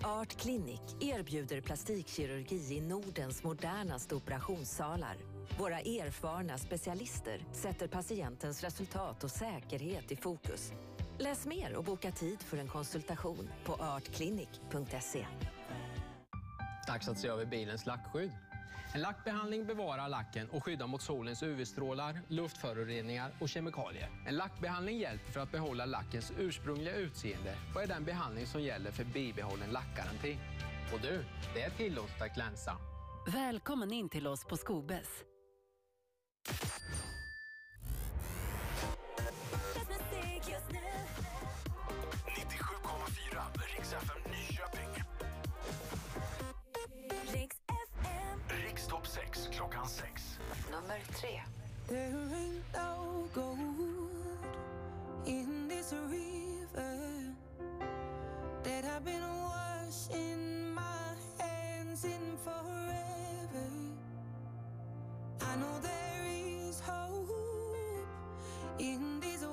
Art 0.04 0.36
Clinic 0.36 0.82
erbjuder 1.02 1.62
plastikkirurgi 1.62 2.76
i 2.76 2.82
Nordens 2.82 3.44
modernaste 3.44 4.16
operationssalar. 4.16 5.18
Våra 5.60 5.80
erfarna 5.80 6.58
specialister 6.58 7.46
sätter 7.54 7.88
patientens 7.88 8.64
resultat 8.64 9.24
och 9.24 9.32
säkerhet 9.32 10.12
i 10.12 10.16
fokus. 10.16 10.72
Läs 11.20 11.46
mer 11.46 11.76
och 11.76 11.84
boka 11.84 12.12
tid 12.12 12.40
för 12.42 12.58
en 12.58 12.68
konsultation 12.68 13.50
på 13.64 13.74
artclinic.se. 13.74 15.28
Dags 16.88 17.08
att 17.08 17.20
se 17.20 17.28
över 17.28 17.46
bilens 17.46 17.86
lackskydd. 17.86 18.32
En 18.94 19.02
lackbehandling 19.02 19.66
bevarar 19.66 20.10
lacken 20.10 20.50
och 20.50 20.64
skyddar 20.64 20.88
mot 20.88 21.02
solens 21.02 21.44
UV-strålar, 21.44 22.22
luftföroreningar 22.28 23.32
och 23.40 23.50
kemikalier. 23.50 24.10
En 24.28 24.36
lackbehandling 24.36 24.98
hjälper 24.98 25.32
för 25.32 25.40
att 25.40 25.52
behålla 25.52 25.86
lackens 25.86 26.34
ursprungliga 26.38 26.96
utseende 26.96 27.56
och 27.76 27.84
är 27.84 27.88
den 27.88 28.04
behandling 28.04 28.46
som 28.46 28.62
gäller 28.62 28.92
för 28.92 29.04
bibehållen 29.04 29.70
lackgaranti. 29.70 30.38
Och 30.94 31.00
du, 31.02 31.26
det 31.54 31.62
är 31.62 31.70
tillåtet 31.70 32.22
att 32.22 32.36
glänsa. 32.36 32.78
Välkommen 33.34 33.94
in 33.94 34.10
till 34.10 34.28
oss 34.28 34.46
på 34.46 34.58
Skobes. 34.58 35.24
There 51.20 52.14
ain't 52.36 52.64
no 52.76 53.28
gold 53.34 53.58
in 55.26 55.68
this 55.68 55.92
river 56.08 57.34
that 58.64 58.86
I've 58.86 59.04
been 59.04 59.24
washing 59.24 60.76
my 60.76 61.16
hands 61.40 62.06
in 62.06 62.38
forever. 62.44 63.68
I 65.42 65.56
know 65.56 65.80
there 65.82 66.26
is 66.28 66.80
hope 66.82 67.30
in 68.78 69.20
these 69.20 69.44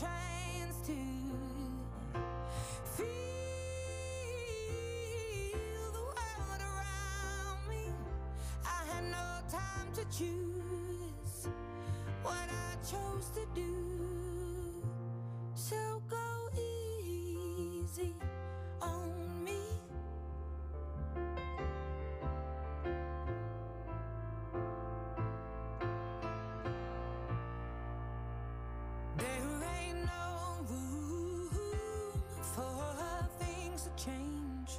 chance 0.00 0.76
to 0.86 0.96
feel 2.96 3.06
the 5.92 6.00
world 6.00 6.60
around 6.60 7.60
me. 7.68 7.84
I 8.64 8.80
had 8.90 9.04
no 9.04 9.28
time 9.50 9.92
to 9.92 10.04
choose 10.16 11.48
what 12.22 12.48
I 12.48 12.76
chose 12.90 13.28
to 13.34 13.44
do. 13.54 13.74
So 15.54 16.02
go 16.08 16.48
easy 16.56 18.14
things 33.80 33.96
to 33.96 34.04
change 34.04 34.70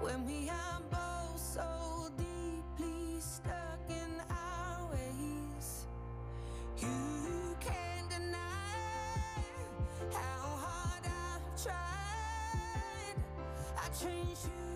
when 0.00 0.24
we 0.26 0.48
are 0.48 0.80
both 0.90 1.38
so 1.38 2.10
deeply 2.16 3.20
stuck 3.20 3.80
in 3.88 4.20
our 4.30 4.90
ways. 4.90 5.86
You 6.78 7.56
can't 7.60 8.08
deny 8.10 8.36
how 10.12 10.56
hard 10.64 11.04
I've 11.04 11.62
tried. 11.62 13.16
I 13.76 13.88
changed 13.88 14.42
who 14.42 14.71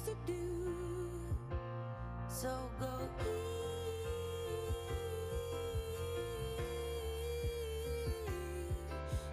chose 0.00 0.14
to 0.14 0.32
do. 0.32 0.34
So 2.28 2.48
go 2.78 2.86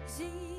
easy 0.06 0.24
on 0.24 0.57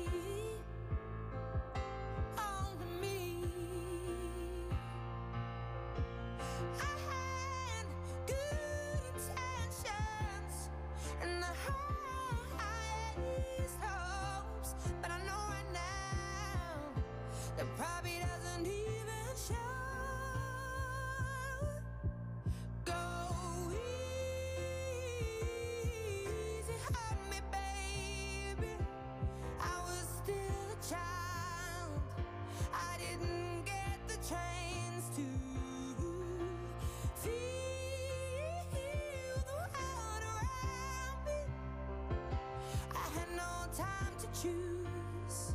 choose 44.42 45.54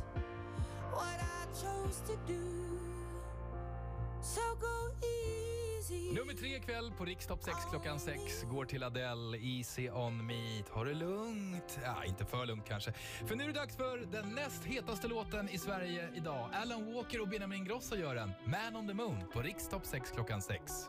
what 0.92 1.18
I 1.20 1.46
chose 1.62 2.00
to 2.06 2.12
do. 2.26 2.42
So 4.22 4.40
go 4.60 4.90
easy. 5.02 6.12
Nummer 6.12 6.34
tre 6.34 6.56
ikväll 6.56 6.92
på 6.98 7.04
Rikstopp 7.04 7.42
6 7.42 7.56
klockan 7.70 8.00
6 8.00 8.42
går 8.42 8.64
till 8.64 8.82
Adele, 8.82 9.38
Easy 9.38 9.90
on 9.90 10.26
me. 10.26 10.62
Ta 10.74 10.84
det 10.84 10.94
lugnt. 10.94 11.78
Ja, 11.84 12.04
inte 12.04 12.24
för 12.24 12.46
lugnt 12.46 12.64
kanske. 12.68 12.92
För 13.26 13.36
nu 13.36 13.44
är 13.44 13.48
det 13.48 13.54
dags 13.54 13.76
för 13.76 13.98
den 14.12 14.34
näst 14.34 14.64
hetaste 14.64 15.08
låten 15.08 15.48
i 15.48 15.58
Sverige 15.58 16.08
idag. 16.14 16.50
Alan 16.52 16.94
Walker 16.94 17.20
och 17.20 17.28
Benjamin 17.28 17.58
Ingrosso 17.58 17.96
gör 17.96 18.14
den. 18.14 18.32
Man 18.44 18.76
on 18.76 18.88
the 18.88 18.94
Moon 18.94 19.16
på 19.32 19.42
Rikstopp 19.42 19.86
6 19.86 20.10
klockan 20.10 20.42
6. 20.42 20.88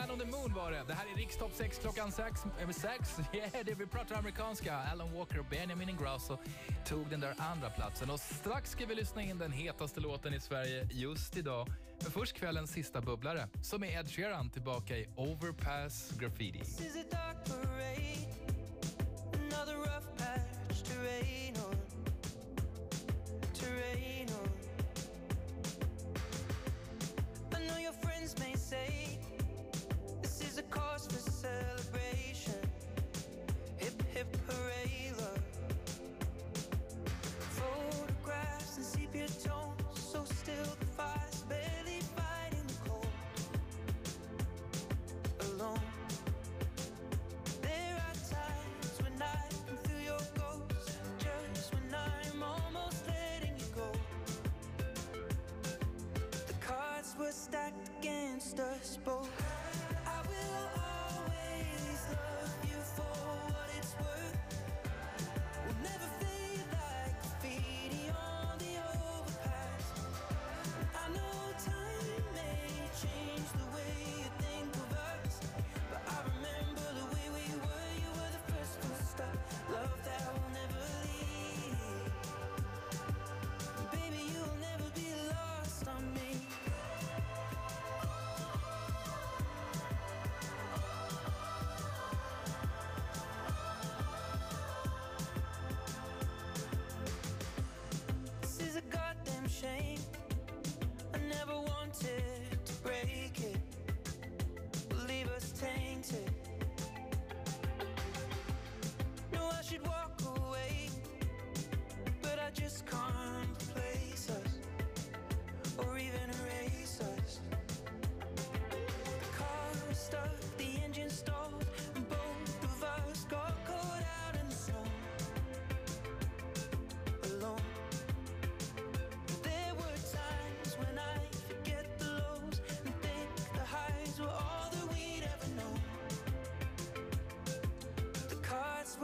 Man 0.00 0.10
on 0.10 0.18
the 0.18 0.24
Moon 0.24 0.54
var 0.54 0.70
det. 0.70 0.84
Det 0.86 0.94
här 0.94 1.04
är 1.12 1.16
Rikstopp 1.16 1.52
6 1.54 1.78
klockan 1.78 2.12
6. 2.12 2.40
Över 2.62 2.72
6? 2.72 3.18
Yeah, 3.32 3.50
det 3.64 3.74
vi 3.74 3.86
pratar 3.86 4.16
amerikanska. 4.16 4.76
Alan 4.92 5.12
Walker 5.12 5.38
och 5.38 5.46
Benjamin 5.50 5.88
Ingrosso 5.88 6.38
tog 6.86 7.10
den 7.10 7.20
där 7.20 7.34
andra 7.38 7.70
platsen. 7.70 8.10
Och 8.10 8.20
strax 8.20 8.70
ska 8.70 8.86
vi 8.86 8.94
lyssna 8.94 9.22
in 9.22 9.38
den 9.38 9.52
hetaste 9.52 10.00
låten 10.00 10.34
i 10.34 10.40
Sverige 10.40 10.88
just 10.92 11.36
idag. 11.36 11.68
Men 12.02 12.10
först 12.10 12.36
kvällens 12.36 12.70
sista 12.70 13.00
bubblare, 13.00 13.48
som 13.62 13.84
är 13.84 14.00
Ed 14.00 14.10
Sheeran 14.10 14.50
tillbaka 14.50 14.96
i 14.96 15.08
Overpass 15.16 16.10
Graffiti. 16.10 16.62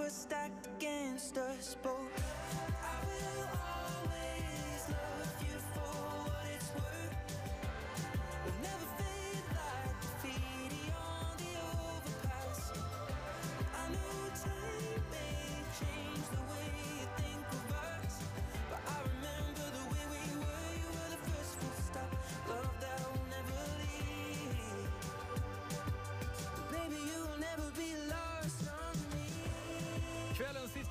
Were 0.06 0.10
stacked 0.10 0.68
against 0.78 1.36
us 1.36 1.76
both. 1.82 1.95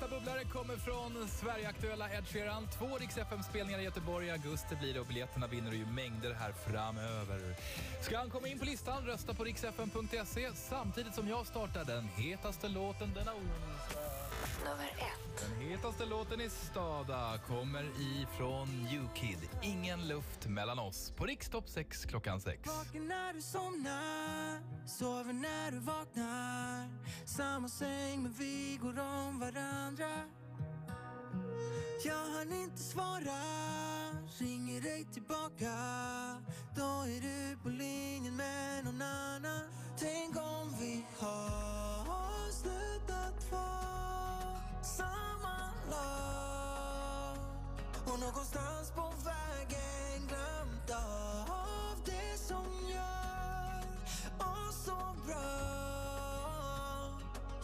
Sista 0.06 0.18
bubblare 0.18 0.44
kommer 0.44 0.76
från 0.76 1.28
Sverigeaktuella 1.28 2.10
Ed 2.10 2.26
Sheeran. 2.26 2.68
Två 2.78 2.98
Rix 2.98 3.18
FM-spelningar 3.18 3.78
i 3.78 3.82
Göteborg 3.82 4.26
i 4.26 4.30
augusti 4.30 4.76
blir 4.80 4.94
det 4.94 5.00
och 5.00 5.06
biljetterna 5.06 5.46
vinner 5.46 5.70
du 5.70 5.76
ju 5.76 5.86
mängder 5.86 6.32
här 6.32 6.52
framöver. 6.52 7.56
Ska 8.02 8.18
han 8.18 8.30
komma 8.30 8.48
in 8.48 8.58
på 8.58 8.64
listan, 8.64 9.06
rösta 9.06 9.34
på 9.34 9.44
riksfm.se 9.44 10.50
samtidigt 10.54 11.14
som 11.14 11.28
jag 11.28 11.46
startar 11.46 11.84
den 11.84 12.08
hetaste 12.16 12.68
låten 12.68 13.14
denna 13.14 13.32
onsdag. 13.34 14.16
Nummer 14.64 14.84
ett. 14.84 15.48
Den 15.48 15.68
hetaste 15.68 16.04
låten 16.04 16.40
i 16.40 16.50
Stada 16.50 17.38
kommer 17.46 17.84
ifrån 18.22 18.88
U-Kid. 18.92 19.48
Ingen 19.62 20.08
luft 20.08 20.46
mellan 20.46 20.78
oss. 20.78 21.12
På 21.16 21.24
Rikstopp 21.24 21.68
6 21.68 22.04
klockan 22.04 22.40
6. 22.40 22.66
Vaken 22.66 23.08
när 23.08 23.32
du 23.32 23.42
somnar, 23.42 24.88
sover 24.88 25.32
när 25.32 25.70
du 25.70 25.78
vaknar 25.78 26.88
samma 27.36 27.68
säng 27.68 28.22
men 28.22 28.32
vi 28.32 28.78
går 28.82 29.00
om 29.00 29.38
varandra. 29.38 30.08
Jag 32.04 32.14
hann 32.14 32.52
inte 32.52 32.82
svara, 32.82 33.40
ringer 34.38 34.80
dig 34.80 35.04
tillbaka. 35.12 35.72
Då 36.76 37.02
är 37.02 37.20
du 37.20 37.56
på 37.62 37.68
linjen 37.68 38.36
med 38.36 38.84
någon 38.84 39.02
annan. 39.02 39.62
Tänk 39.98 40.36
om 40.36 40.72
vi 40.80 41.06
har 41.18 42.52
slutat 42.52 43.52
vara 43.52 44.82
samma 44.82 45.70
lag. 45.90 47.38
Och 48.06 48.20
någonstans 48.20 48.75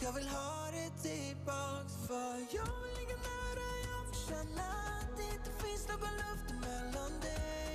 Jag 0.03 0.13
vill 0.13 0.27
ha 0.27 0.71
det 0.71 1.09
tillbaks 1.09 1.93
för 2.07 2.35
jag 2.57 2.69
vill 2.81 2.93
ligga 2.99 3.17
nära 3.29 3.69
Jag 3.89 4.03
får 4.07 4.27
känna 4.29 4.63
att 4.99 5.17
det 5.17 5.23
inte 5.23 5.51
finns 5.63 5.87
någon 5.87 6.13
luft 6.23 6.49
mellan 6.61 7.11
dig. 7.21 7.72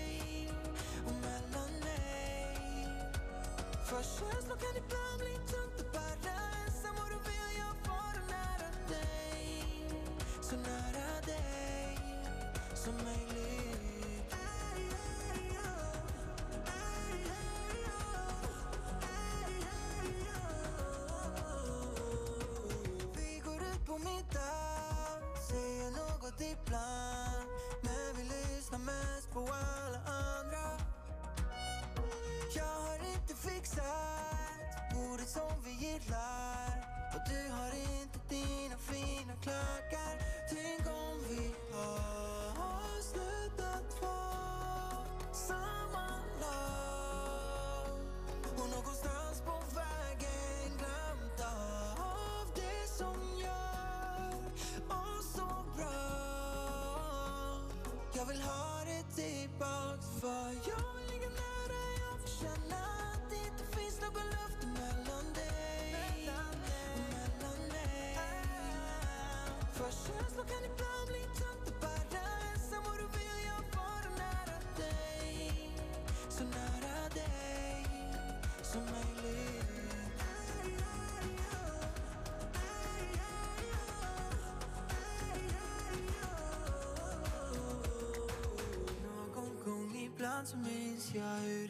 Ibland 90.38 90.48
så 90.48 90.56
minns 90.56 91.14
jag 91.14 91.22
hur 91.22 91.68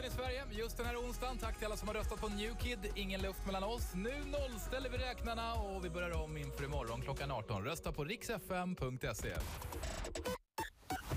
låten 0.00 0.12
i 0.12 0.22
Sverige 0.22 0.44
just 0.50 0.76
den 0.76 0.86
här 0.86 0.96
onsdagen. 0.96 1.38
Tack 1.38 1.56
till 1.56 1.66
alla 1.66 1.76
som 1.76 1.88
har 1.88 1.94
röstat 1.94 2.20
på 2.20 2.28
New 2.28 2.54
Kid. 2.54 2.78
Ingen 2.94 3.22
luft 3.22 3.46
mellan 3.46 3.64
oss. 3.64 3.94
Nu 3.94 4.14
nollställer 4.24 4.90
vi 4.90 4.98
räknarna 4.98 5.54
och 5.54 5.84
vi 5.84 5.90
börjar 5.90 6.22
om 6.24 6.36
inför 6.36 6.64
imorgon 6.64 7.00
klockan 7.00 7.30
18. 7.30 7.64
Rösta 7.64 7.92
på 7.92 8.04
riksfm.se. 8.04 9.34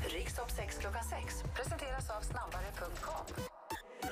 Rikstopp 0.10 0.52
6 0.52 0.78
klockan 0.78 1.04
6 1.04 1.44
presenteras 1.56 2.10
av 2.10 2.22
snabbare.com. 2.22 3.26
Ja, 4.02 4.10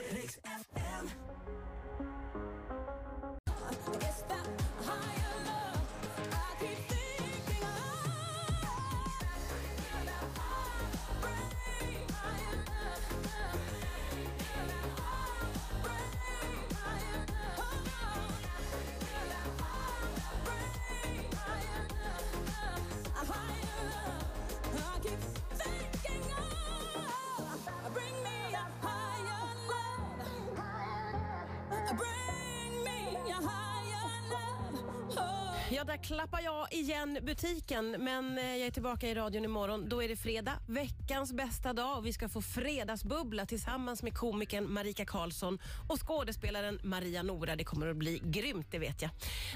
klappar 36.11 36.41
jag 36.41 36.70
igen 36.81 37.17
butiken, 37.21 37.95
men 37.99 38.37
eh, 38.37 38.57
jag 38.57 38.67
är 38.67 38.71
tillbaka 38.71 39.07
i 39.07 39.15
radion 39.15 39.45
imorgon. 39.45 39.89
Då 39.89 40.03
är 40.03 40.07
det 40.07 40.15
fredag, 40.15 40.53
veckans 40.67 41.33
bästa 41.33 41.73
dag 41.73 41.97
och 41.97 42.05
vi 42.05 42.13
ska 42.13 42.29
få 42.29 42.41
fredagsbubbla 42.41 43.45
tillsammans 43.45 44.03
med 44.03 44.13
komikern 44.13 44.73
Marika 44.73 45.05
Karlsson 45.05 45.59
och 45.89 46.07
skådespelaren 46.07 46.79
Maria 46.83 47.23
Nora. 47.23 47.55
Det 47.55 47.63
kommer 47.63 47.87
att 47.87 47.97
bli 47.97 48.21
grymt, 48.23 48.67
det 48.71 48.79
vet 48.79 49.01
jag. 49.01 49.11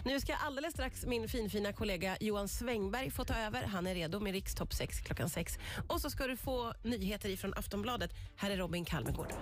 Nu 0.06 0.20
ska 0.20 0.36
alldeles 0.36 0.74
strax 0.74 1.06
min 1.06 1.30
finfina 1.30 1.74
kollega 1.74 2.18
Johan 2.20 2.48
Svängberg 2.48 3.12
få 3.12 3.26
ta 3.26 3.36
över. 3.36 3.64
Han 3.64 3.88
är 3.88 3.96
redo 3.96 4.20
med 4.20 4.34
Rikstopp 4.34 4.74
6 4.74 5.00
klockan 5.00 5.30
6. 5.30 5.60
Och 5.88 6.02
så 6.02 6.10
ska 6.10 6.28
du 6.28 6.38
få 6.38 6.74
nyheter 6.84 7.30
ifrån 7.30 7.54
Aftonbladet. 7.56 8.12
Här 8.36 8.52
är 8.52 8.58
Robin 8.58 8.86
Kalmegård. 8.86 9.34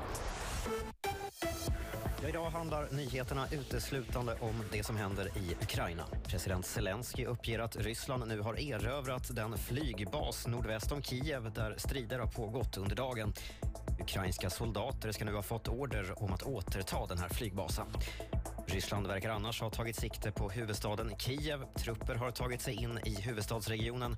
Ja, 2.23 2.29
idag 2.29 2.49
handlar 2.49 2.87
nyheterna 2.91 3.47
uteslutande 3.51 4.37
om 4.39 4.63
det 4.71 4.83
som 4.83 4.97
händer 4.97 5.25
i 5.25 5.55
Ukraina. 5.63 6.03
President 6.27 6.65
Zelensky 6.65 7.25
uppger 7.25 7.59
att 7.59 7.72
Ryssland 7.75 8.27
nu 8.27 8.41
har 8.41 8.59
erövrat 8.59 9.35
den 9.35 9.57
flygbas 9.57 10.47
nordväst 10.47 10.91
om 10.91 11.01
Kiev 11.01 11.53
där 11.53 11.75
strider 11.77 12.19
har 12.19 12.27
pågått 12.27 12.77
under 12.77 12.95
dagen. 12.95 13.33
Ukrainska 14.01 14.49
soldater 14.49 15.11
ska 15.11 15.25
nu 15.25 15.33
ha 15.33 15.41
fått 15.41 15.67
order 15.67 16.23
om 16.23 16.33
att 16.33 16.43
återta 16.43 17.05
den 17.07 17.17
här 17.17 17.29
flygbasen. 17.29 17.85
Ryssland 18.67 19.07
verkar 19.07 19.29
annars 19.29 19.61
ha 19.61 19.69
tagit 19.69 19.95
sikte 19.95 20.31
på 20.31 20.49
huvudstaden 20.49 21.15
Kiev. 21.17 21.65
Trupper 21.75 22.15
har 22.15 22.31
tagit 22.31 22.61
sig 22.61 22.83
in 22.83 22.99
i 23.05 23.21
huvudstadsregionen 23.21 24.17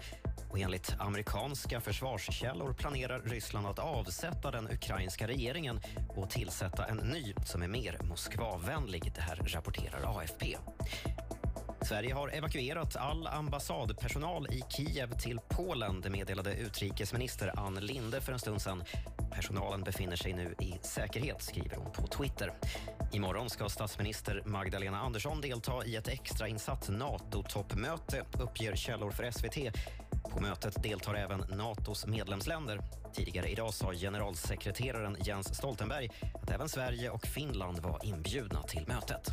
och 0.50 0.60
enligt 0.60 0.96
amerikanska 1.00 1.82
försvarskällor 1.82 2.74
planerar 2.74 3.22
Ryssland 3.22 3.68
att 3.68 3.80
avsätta 3.80 4.52
den 4.52 4.70
ukrainska 4.72 5.28
regeringen 5.28 5.80
och 6.10 6.30
tillsätta 6.30 6.86
en 6.86 6.98
ny 6.98 7.34
som 7.46 7.62
är 7.62 7.68
mer 7.68 8.00
Moskvavänlig. 8.04 9.12
Det 9.16 9.22
här 9.22 9.36
rapporterar 9.36 10.20
AFP. 10.20 10.58
Sverige 11.86 12.14
har 12.14 12.36
evakuerat 12.36 12.96
all 12.96 13.28
ambassadpersonal 13.28 14.48
i 14.52 14.64
Kiev 14.70 15.18
till 15.20 15.40
Polen. 15.50 16.02
Det 16.02 16.10
meddelade 16.10 16.56
utrikesminister 16.56 17.60
Ann 17.60 17.76
Linde 17.76 18.22
för 18.22 18.34
en 18.34 18.40
stund 18.40 18.62
sedan. 18.62 18.84
Personalen 19.32 19.84
befinner 19.84 20.16
sig 20.16 20.34
nu 20.34 20.56
i 20.60 20.74
säkerhet, 20.82 21.44
skriver 21.44 21.76
hon 21.76 21.92
på 21.92 22.08
Twitter. 22.08 22.54
Imorgon 23.14 23.50
ska 23.50 23.70
statsminister 23.70 24.44
Magdalena 24.46 25.00
Andersson 25.00 25.42
delta 25.42 25.86
i 25.86 25.96
ett 25.96 26.08
extrainsatt 26.08 26.90
NATO-toppmöte, 26.90 28.26
uppger 28.40 28.76
källor 28.76 29.12
för 29.12 29.32
SVT. 29.32 29.76
På 30.32 30.42
mötet 30.42 30.84
deltar 30.84 31.14
även 31.14 31.40
Natos 31.40 32.06
medlemsländer. 32.06 32.80
Tidigare 33.14 33.48
idag 33.48 33.74
sa 33.74 33.94
generalsekreteraren 33.94 35.18
Jens 35.26 35.56
Stoltenberg 35.56 36.10
att 36.44 36.52
även 36.52 36.70
Sverige 36.70 37.10
och 37.10 37.26
Finland 37.26 37.80
var 37.80 38.06
inbjudna 38.06 38.64
till 38.64 38.88
mötet. 38.88 39.32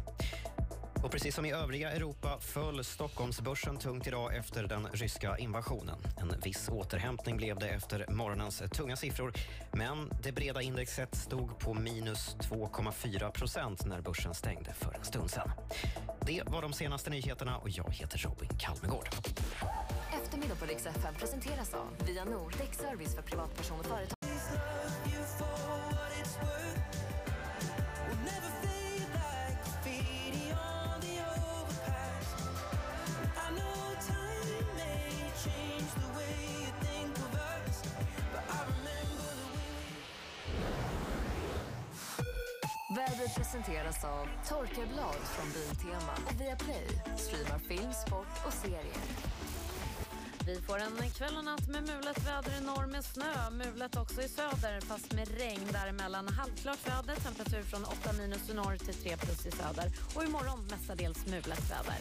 Och 1.03 1.11
precis 1.11 1.35
som 1.35 1.47
i 1.47 1.53
övriga 1.53 1.91
Europa 1.91 2.39
föll 2.41 2.85
Stockholmsbörsen 2.85 3.79
tungt 3.79 4.07
idag 4.07 4.37
efter 4.37 4.67
den 4.67 4.89
ryska 4.93 5.39
invasionen. 5.39 5.99
En 6.21 6.41
viss 6.41 6.69
återhämtning 6.69 7.37
blev 7.37 7.59
det 7.59 7.69
efter 7.69 8.07
morgonens 8.09 8.63
tunga 8.73 8.97
siffror 8.97 9.33
men 9.73 10.11
det 10.23 10.33
breda 10.33 10.63
indexet 10.63 11.15
stod 11.15 11.59
på 11.59 11.75
minus 11.75 12.37
2,4 12.41 13.31
procent 13.31 13.87
när 13.87 14.01
börsen 14.01 14.35
stängde 14.35 14.73
för 14.73 14.95
en 14.95 15.05
stund 15.05 15.31
sedan. 15.31 15.51
Det 16.21 16.43
var 16.47 16.63
de 16.63 16.73
senaste 16.73 17.11
nyheterna 17.11 17.59
och 17.59 17.69
jag 17.69 17.93
heter 17.93 18.19
Robin 18.19 18.51
Kalmegård. 18.59 19.09
Eftermiddag 20.23 20.55
på 20.55 20.67
Rix 20.67 20.87
FM 20.87 21.15
presenteras 21.19 21.75
av 21.75 22.07
Vianor, 22.07 22.55
däckservice 22.59 23.15
för 23.15 23.23
privatpersoner 23.23 23.81
och 23.81 23.87
företag. 23.87 24.22
Av 44.23 44.29
Torkarblad 44.49 45.21
från 45.35 45.49
Biltema 45.53 46.13
och 46.27 46.41
Viaplay. 46.41 46.87
Streamar 47.17 47.59
film, 47.59 47.93
sport 48.07 48.47
och 48.47 48.53
serier. 48.53 49.03
Vi 50.47 50.61
får 50.61 50.79
en 50.79 51.11
kväll 51.11 51.37
och 51.37 51.45
natt 51.45 51.69
med 51.69 51.83
mulet 51.83 52.27
väder 52.27 52.59
i 52.59 52.65
norr 52.65 52.87
med 52.87 53.05
snö. 53.05 53.51
Mulet 53.51 53.97
också 53.97 54.23
i 54.23 54.29
söder 54.29 54.81
fast 54.81 55.13
med 55.13 55.29
regn 55.39 55.69
däremellan. 55.73 56.29
Halvklart 56.29 56.89
väder, 56.89 57.17
temperatur 57.21 57.63
från 57.63 57.85
8 57.85 58.13
minus 58.13 58.51
i 58.51 58.55
norr 58.55 58.77
till 58.77 58.95
3 58.95 59.17
plus 59.17 59.47
i 59.47 59.51
söder. 59.51 59.93
Och 60.15 60.25
imorgon 60.25 60.67
mestadels 60.71 61.27
mulet 61.27 61.71
väder. 61.71 61.99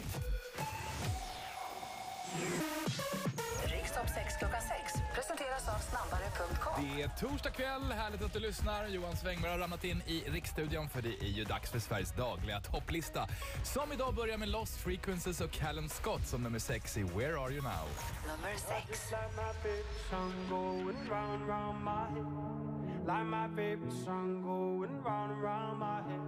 Rikstopp 3.82 4.08
6 4.08 4.36
klockan 4.38 4.60
6 4.84 5.02
presenteras 5.14 5.68
av 5.68 5.78
snabbare.com. 5.78 6.84
Det 6.84 7.02
är 7.02 7.08
torsdag 7.08 7.50
kväll. 7.50 7.92
Härligt 7.92 8.22
att 8.22 8.32
du 8.32 8.40
lyssnar. 8.40 8.86
Johan 8.86 9.16
Svängberg 9.16 9.50
har 9.50 9.58
ramlat 9.58 9.84
in 9.84 10.02
i 10.06 10.24
Riksstudion 10.26 10.88
för 10.88 11.02
det 11.02 11.22
är 11.22 11.28
ju 11.28 11.44
dags 11.44 11.70
för 11.70 11.78
Sveriges 11.78 12.12
dagliga 12.12 12.60
topplista. 12.60 13.28
Som 13.64 13.92
idag 13.92 14.14
börjar 14.14 14.38
med 14.38 14.48
Lost 14.48 14.76
Frequencies 14.76 15.40
och 15.40 15.50
Callum 15.50 15.88
Scott 15.88 16.26
som 16.26 16.42
nummer 16.42 16.58
sex 16.58 16.96
i 16.96 17.02
Where 17.02 17.38
Are 17.38 17.52
You 17.52 17.62
Now? 17.62 17.86
Nummer 18.26 18.54
6. 18.86 19.10
Like 19.10 19.32
my 19.36 19.52
favorite 19.62 20.10
song 20.10 20.32
going 20.50 20.96
round 21.10 21.42
and 21.42 21.48
round 21.48 21.84
my 21.84 22.04
head. 22.14 22.26
Like 23.06 23.24
my 23.24 23.48
favorite 23.56 24.04
song 24.04 24.42
going 24.42 25.02
round 25.04 25.32
and 25.32 25.42
round 25.42 25.78
my 25.78 26.02
head. 26.08 26.22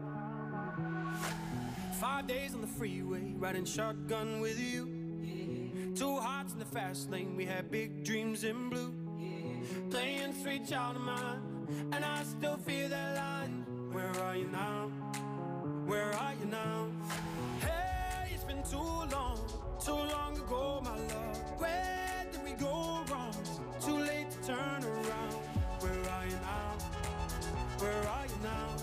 Five 2.01 2.27
days 2.27 2.55
on 2.55 2.61
the 2.61 2.73
freeway, 2.79 3.33
riding 3.39 3.65
shotgun 3.65 4.41
with 4.41 4.59
you. 4.59 5.04
Two 5.95 6.18
hearts 6.18 6.53
in 6.53 6.59
the 6.59 6.64
fast 6.64 7.09
lane, 7.09 7.36
we 7.36 7.45
had 7.45 7.70
big 7.70 8.03
dreams 8.03 8.42
in 8.42 8.68
blue. 8.68 8.92
Playing 9.90 10.34
sweet 10.42 10.66
child 10.66 10.97
of 10.97 11.03
mine, 11.03 11.40
and 11.92 12.05
I 12.05 12.24
still 12.24 12.57
feel 12.57 12.88
that 12.88 13.16
line. 13.16 13.64
Where 13.92 14.11
are 14.24 14.36
you 14.36 14.49
now? 14.49 14.88
Where 15.86 16.12
are 16.14 16.32
you 16.40 16.47
now? 16.47 16.88
Hey, 17.61 18.32
it's 18.34 18.42
been 18.42 18.64
too 18.64 18.76
long, 18.76 19.38
too 19.84 19.92
long 19.92 20.36
ago, 20.36 20.80
my 20.82 20.97
love. 20.97 21.61
Where 21.61 22.26
did 22.32 22.42
we 22.42 22.53
go 22.53 23.05
wrong? 23.09 23.36
Too 23.80 23.99
late 23.99 24.32
to 24.32 24.49
turn 24.49 24.82
around. 24.82 25.34
Where 25.78 26.11
are 26.11 26.26
you 26.26 26.38
now? 26.42 26.76
Where 27.78 28.09
are 28.09 28.26
you 28.26 28.38
now? 28.42 28.76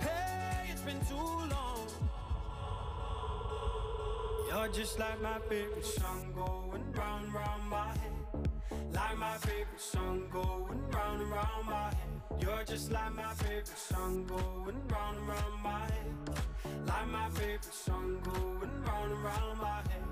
Hey, 0.00 0.72
it's 0.72 0.82
been 0.82 1.00
too 1.06 1.14
long. 1.16 1.73
You're 4.54 4.68
just 4.68 5.00
like 5.00 5.20
my 5.20 5.36
favorite 5.48 5.84
song 5.84 6.32
going 6.32 6.84
round 6.92 7.34
round 7.34 7.68
my 7.68 7.88
head. 7.88 8.12
Like 8.92 9.18
my 9.18 9.36
favorite 9.38 9.80
song 9.80 10.28
going 10.30 10.80
round 10.92 11.28
round 11.28 11.66
my 11.66 11.86
head. 11.86 12.22
You're 12.38 12.62
just 12.64 12.92
like 12.92 13.12
my 13.14 13.34
favorite 13.34 13.66
song 13.66 14.24
going 14.26 14.80
round 14.88 15.26
round 15.26 15.60
my 15.60 15.80
head. 15.80 16.14
Like 16.86 17.08
my 17.08 17.28
favorite 17.30 17.64
song 17.64 18.20
going 18.22 18.84
round 18.84 19.24
round 19.24 19.60
my 19.60 19.82
head. 19.88 20.04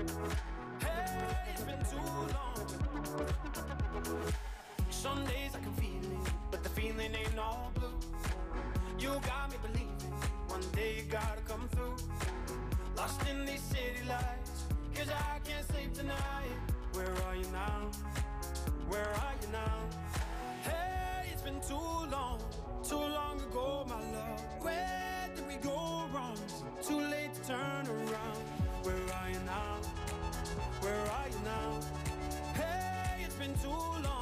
Hey, 0.00 0.48
Some 5.02 5.24
days 5.24 5.50
I 5.52 5.58
can 5.58 5.72
feel 5.72 6.12
it, 6.12 6.32
but 6.52 6.62
the 6.62 6.68
feeling 6.68 7.10
ain't 7.12 7.36
all 7.36 7.72
blue. 7.74 7.98
You 9.00 9.08
got 9.26 9.50
me 9.50 9.56
believing 9.60 10.12
one 10.46 10.60
day 10.76 10.98
you 10.98 11.02
gotta 11.10 11.40
come 11.40 11.68
through. 11.72 11.96
Lost 12.96 13.20
in 13.28 13.44
these 13.44 13.62
city 13.62 14.06
lights, 14.08 14.62
cause 14.94 15.08
I 15.08 15.40
can't 15.40 15.66
sleep 15.72 15.92
tonight. 15.92 16.54
Where 16.92 17.12
are 17.26 17.34
you 17.34 17.48
now? 17.50 17.90
Where 18.86 19.08
are 19.24 19.34
you 19.42 19.48
now? 19.50 19.78
Hey, 20.62 21.30
it's 21.32 21.42
been 21.42 21.60
too 21.66 21.90
long, 22.08 22.38
too 22.88 22.94
long 22.94 23.40
ago, 23.40 23.84
my 23.88 23.98
love. 23.98 24.40
Where 24.60 25.30
did 25.34 25.48
we 25.48 25.56
go 25.56 26.04
wrong? 26.14 26.38
Too 26.80 27.00
late 27.00 27.34
to 27.34 27.48
turn 27.48 27.88
around. 27.88 28.42
Where 28.84 29.02
are 29.18 29.30
you 29.30 29.40
now? 29.46 29.78
Where 30.80 31.04
are 31.18 31.28
you 31.28 31.40
now? 31.44 31.80
Hey, 32.54 33.24
it's 33.24 33.34
been 33.34 33.54
too 33.58 33.68
long. 33.68 34.21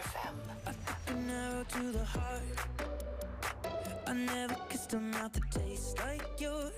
Fem. 0.00 0.34
An 1.08 1.30
arrow 1.30 1.64
to 1.68 1.92
the 1.92 2.04
heart. 2.04 2.42
I 4.06 4.12
never 4.14 4.56
kissed 4.68 4.94
a 4.94 4.98
mouth 4.98 5.32
that 5.32 5.50
tastes 5.50 5.94
like 5.98 6.40
yours. 6.40 6.72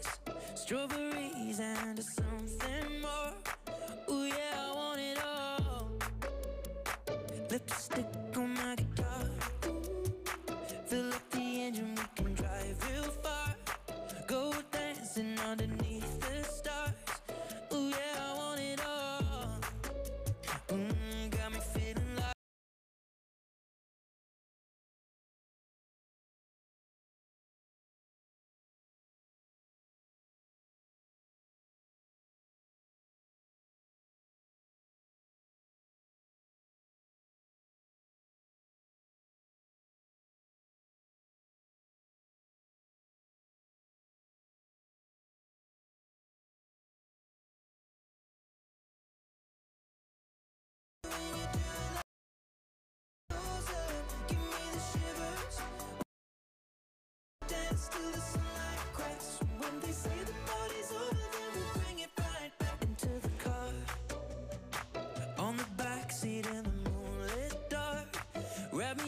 Strawberries 0.54 1.60
and 1.60 2.02
something 2.02 3.00
more. 3.00 3.32
Yeah, 4.08 4.56
I 4.58 4.72
want 4.74 5.00
it 5.00 5.18
all. 5.24 5.90
Lipstick 7.50 8.06
on 8.36 8.54
my 8.54 8.74
guitar. 8.74 9.30
Fill 10.86 11.12
up 11.12 11.30
the 11.30 11.38
engine, 11.38 11.94
we 11.94 12.02
can 12.16 12.34
drive 12.34 12.76
real 12.90 13.10
far. 13.22 13.54
Go 14.26 14.52
dancing 14.72 15.38
underneath 15.40 15.93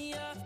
me 0.07 0.13
up 0.15 0.46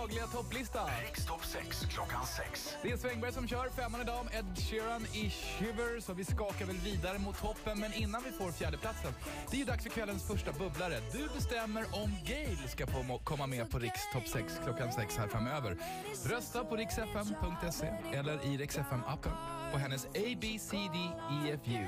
dagliga 0.00 0.26
topplista. 0.26 0.80
Rikstopp 1.06 1.44
6 1.44 1.86
klockan 1.94 2.26
6. 2.26 2.76
Det 2.82 2.90
är 2.90 2.96
Svängberg 2.96 3.32
som 3.32 3.48
kör 3.48 3.68
femman 3.68 4.00
idag 4.00 4.24
med 4.24 4.34
Ed 4.34 4.58
Sheeran 4.66 5.02
i 5.12 5.30
Shiver. 5.30 6.00
Så 6.00 6.12
vi 6.12 6.24
skakar 6.24 6.66
väl 6.66 6.76
vidare 6.76 7.18
mot 7.18 7.38
toppen. 7.40 7.80
Men 7.80 7.92
innan 7.94 8.22
vi 8.22 8.32
får 8.32 8.52
fjärdeplatsen, 8.52 9.12
det 9.50 9.56
är 9.56 9.58
ju 9.58 9.64
dags 9.64 9.82
för 9.82 9.90
kvällens 9.90 10.26
första 10.26 10.52
bubblare. 10.52 10.96
Du 11.12 11.28
bestämmer 11.34 11.84
om 12.02 12.10
Gail 12.24 12.68
ska 12.68 12.86
få 12.86 13.20
komma 13.24 13.46
med 13.46 13.70
på 13.70 13.78
Rikstopp 13.78 14.28
6 14.28 14.60
klockan 14.64 14.92
6 14.92 15.16
här 15.16 15.28
framöver. 15.28 15.76
Rösta 16.24 16.64
på 16.64 16.76
riksfm.se 16.76 17.86
eller 18.12 18.34
i 18.44 18.56
riksfm-appen 18.58 19.36
på 19.72 19.78
hennes 19.78 20.06
ABCDEFU. 20.06 21.86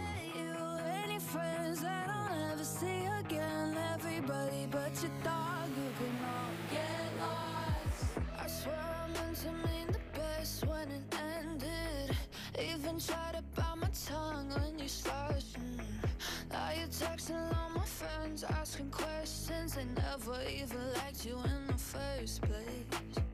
friends, 19.69 19.75
they 19.75 20.03
never 20.03 20.39
even 20.51 20.93
liked 20.95 21.25
you 21.25 21.37
in 21.45 21.67
the 21.67 21.75
first 21.75 22.43
place. 22.43 23.25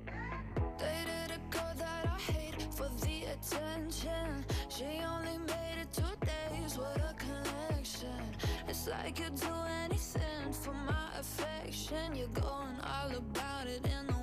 Dated 0.79 1.31
a 1.31 1.39
girl 1.51 1.73
that 1.77 2.07
I 2.07 2.33
hate 2.33 2.63
for 2.75 2.89
the 3.01 3.25
attention. 3.33 4.45
She 4.69 4.85
only 5.05 5.39
made 5.39 5.79
it 5.81 5.93
two 5.93 6.03
days, 6.27 6.79
with 6.79 6.97
a 6.97 7.15
connection. 7.19 8.23
It's 8.69 8.87
like 8.89 9.19
you'd 9.19 9.37
do 9.37 9.55
anything 9.85 10.53
for 10.53 10.75
my 10.75 11.09
affection. 11.19 12.15
You're 12.15 12.29
going 12.29 12.79
all 12.83 13.11
about 13.17 13.67
it 13.67 13.85
in 13.85 14.07
the 14.07 14.14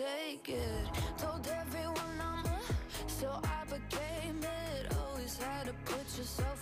take 0.00 0.48
it. 0.48 0.86
Told 1.18 1.46
everyone 1.60 2.16
I'm 2.20 2.46
a, 2.46 2.60
so 3.06 3.28
I 3.44 3.64
became 3.64 4.40
it. 4.42 4.96
Always 4.96 5.36
had 5.36 5.66
to 5.66 5.74
put 5.84 6.06
yourself 6.16 6.59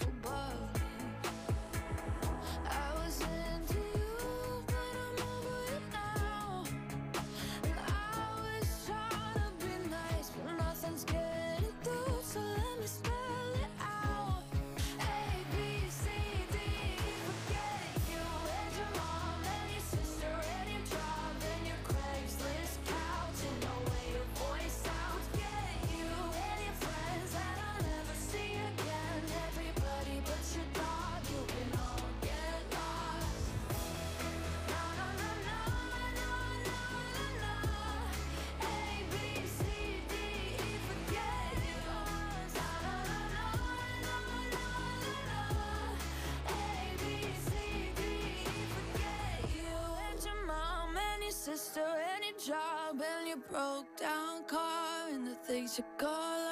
broke 53.51 53.97
down 53.97 54.45
car 54.45 55.09
and 55.13 55.27
the 55.27 55.35
things 55.35 55.79
you 55.79 55.85
call 55.97 56.11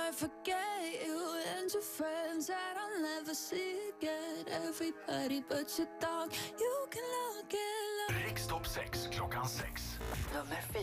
I 0.08 0.10
forget 0.12 1.04
you 1.04 1.40
and 1.56 1.72
your 1.72 1.82
friends 1.82 2.46
that 2.46 2.76
I'll 2.78 3.02
never 3.02 3.34
see 3.34 3.76
again. 3.98 4.44
Everybody 4.50 5.42
but 5.48 5.72
your 5.78 5.88
dog, 6.00 6.32
you 6.58 6.86
can 6.90 7.02
look 7.16 7.52
at 7.52 8.14
love 8.14 8.22
Riksdopp 8.26 8.66
6 8.66 9.08
klockan 9.12 9.46
6 9.46 9.98
Nummer 10.32 10.60
4 10.72 10.82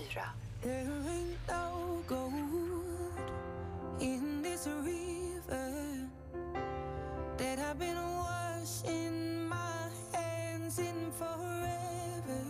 There 0.61 0.87
ain't 1.09 1.37
no 1.47 2.03
gold 2.07 2.33
in 3.99 4.41
this 4.41 4.67
river 4.67 6.09
That 7.37 7.59
I've 7.59 7.79
been 7.79 7.97
washing 7.97 9.47
my 9.49 9.89
hands 10.13 10.79
in 10.79 11.11
forever. 11.11 12.41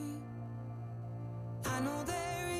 I 1.65 1.79
know 1.79 2.03
there 2.03 2.52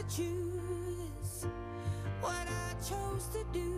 to 0.00 0.16
choose 0.16 1.46
what 2.20 2.32
I 2.32 2.74
chose 2.82 3.26
to 3.32 3.44
do. 3.52 3.69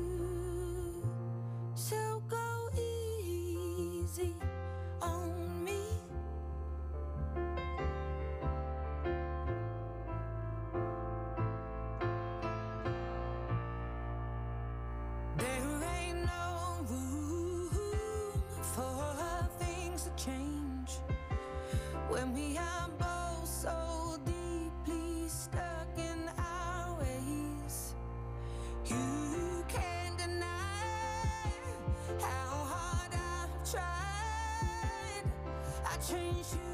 change 36.13 36.53
you. 36.53 36.72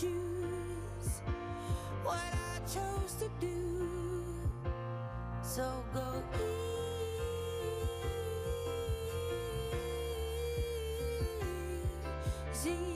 choose 0.00 1.22
what 2.04 2.18
I 2.18 2.58
chose 2.68 3.14
to 3.18 3.30
do. 3.40 4.24
So 5.42 5.64
go 5.94 6.02
easy. 12.66 12.95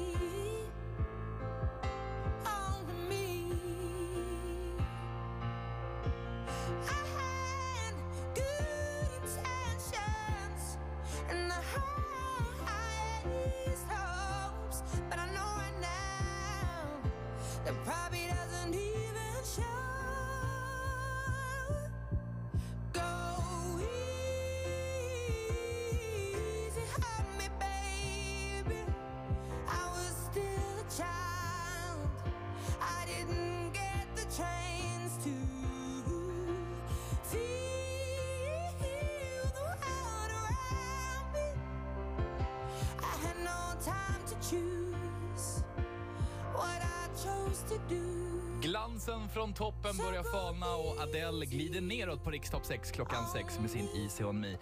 Glansen 48.62 49.28
från 49.28 49.54
toppen 49.54 49.96
börjar 49.96 50.22
falna 50.22 50.66
och 50.76 51.00
Adele 51.00 51.46
glider 51.46 51.80
neråt 51.80 52.24
på 52.24 52.30
Rikstopp 52.30 52.66
6 52.66 52.90
klockan 52.90 53.26
6 53.32 53.58
med 53.60 53.70
sin 53.70 53.88
Easy 53.94 54.24
On 54.24 54.40
Me. 54.40 54.56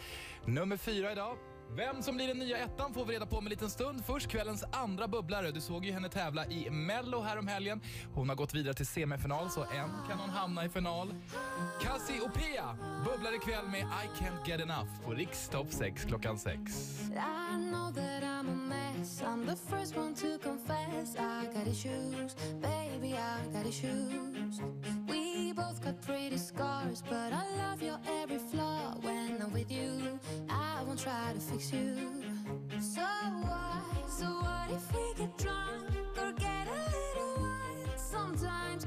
Nummer 0.44 0.76
fyra 0.76 1.12
idag. 1.12 1.36
Vem 1.70 2.02
som 2.02 2.16
blir 2.16 2.28
den 2.28 2.38
nya 2.38 2.58
ettan 2.58 2.94
får 2.94 3.04
vi 3.04 3.14
reda 3.14 3.26
på 3.26 3.36
om 3.36 3.46
en 3.46 3.50
liten 3.50 3.70
stund. 3.70 4.04
Först 4.04 4.28
kvällens 4.28 4.64
andra 4.72 5.08
bubblare. 5.08 5.50
Du 5.50 5.60
såg 5.60 5.84
ju 5.84 5.92
henne 5.92 6.08
tävla 6.08 6.46
i 6.46 6.70
Mello 6.70 7.20
häromhelgen. 7.20 7.80
Hon 8.14 8.28
har 8.28 8.36
gått 8.36 8.54
vidare 8.54 8.74
till 8.74 8.86
semifinal, 8.86 9.50
så 9.50 9.62
än 9.62 9.90
kan 10.08 10.18
hon 10.18 10.30
hamna 10.30 10.64
i 10.64 10.68
final. 10.68 11.14
Cassiopeia 11.82 12.76
bubblar 13.04 13.34
ikväll 13.36 13.68
med 13.68 13.80
I 13.80 14.22
Can't 14.22 14.48
Get 14.48 14.60
Enough 14.60 15.04
på 15.04 15.10
Rikstopp 15.12 15.72
6 15.72 16.04
klockan 16.04 16.38
6. 16.38 16.58
I'm 19.24 19.46
the 19.46 19.54
first 19.54 19.96
one 19.96 20.12
to 20.14 20.38
confess. 20.38 21.14
I 21.16 21.46
got 21.54 21.68
issues, 21.68 22.34
baby. 22.60 23.14
I 23.16 23.46
got 23.52 23.64
issues. 23.64 24.60
We 25.06 25.52
both 25.52 25.80
got 25.80 26.02
pretty 26.02 26.36
scars, 26.36 27.04
but 27.08 27.32
I 27.32 27.44
love 27.58 27.80
your 27.80 28.00
every 28.20 28.38
flaw. 28.38 28.96
When 29.00 29.40
I'm 29.40 29.52
with 29.52 29.70
you, 29.70 30.18
I 30.50 30.82
won't 30.84 30.98
try 30.98 31.32
to 31.32 31.38
fix 31.38 31.72
you. 31.72 31.94
So 32.80 33.02
what? 33.02 34.10
So 34.10 34.26
what 34.26 34.68
if 34.68 34.92
we 34.92 35.14
get 35.14 35.38
drunk 35.38 35.84
or 36.20 36.32
get 36.32 36.66
a 36.66 36.80
little 36.90 37.42
wine 37.42 37.96
sometimes? 37.96 38.84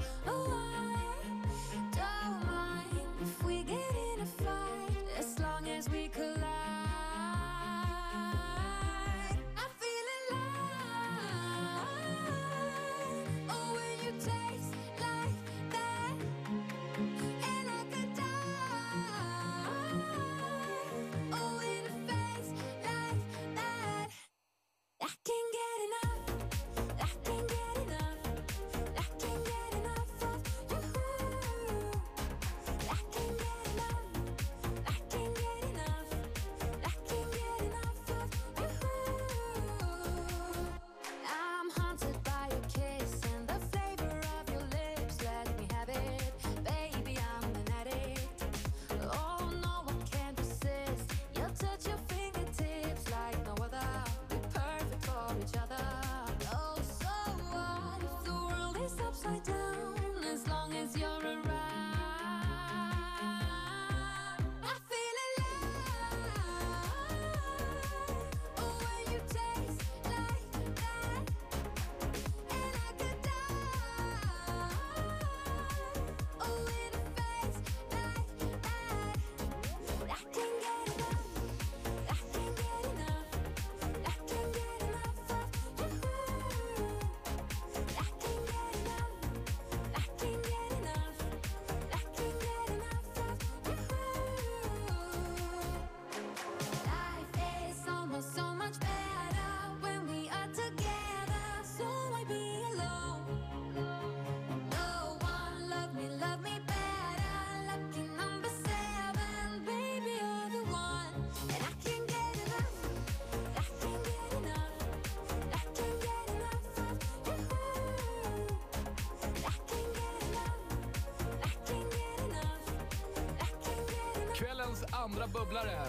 Kvällens 124.41 124.83
andra 124.91 125.27
bubblare. 125.27 125.85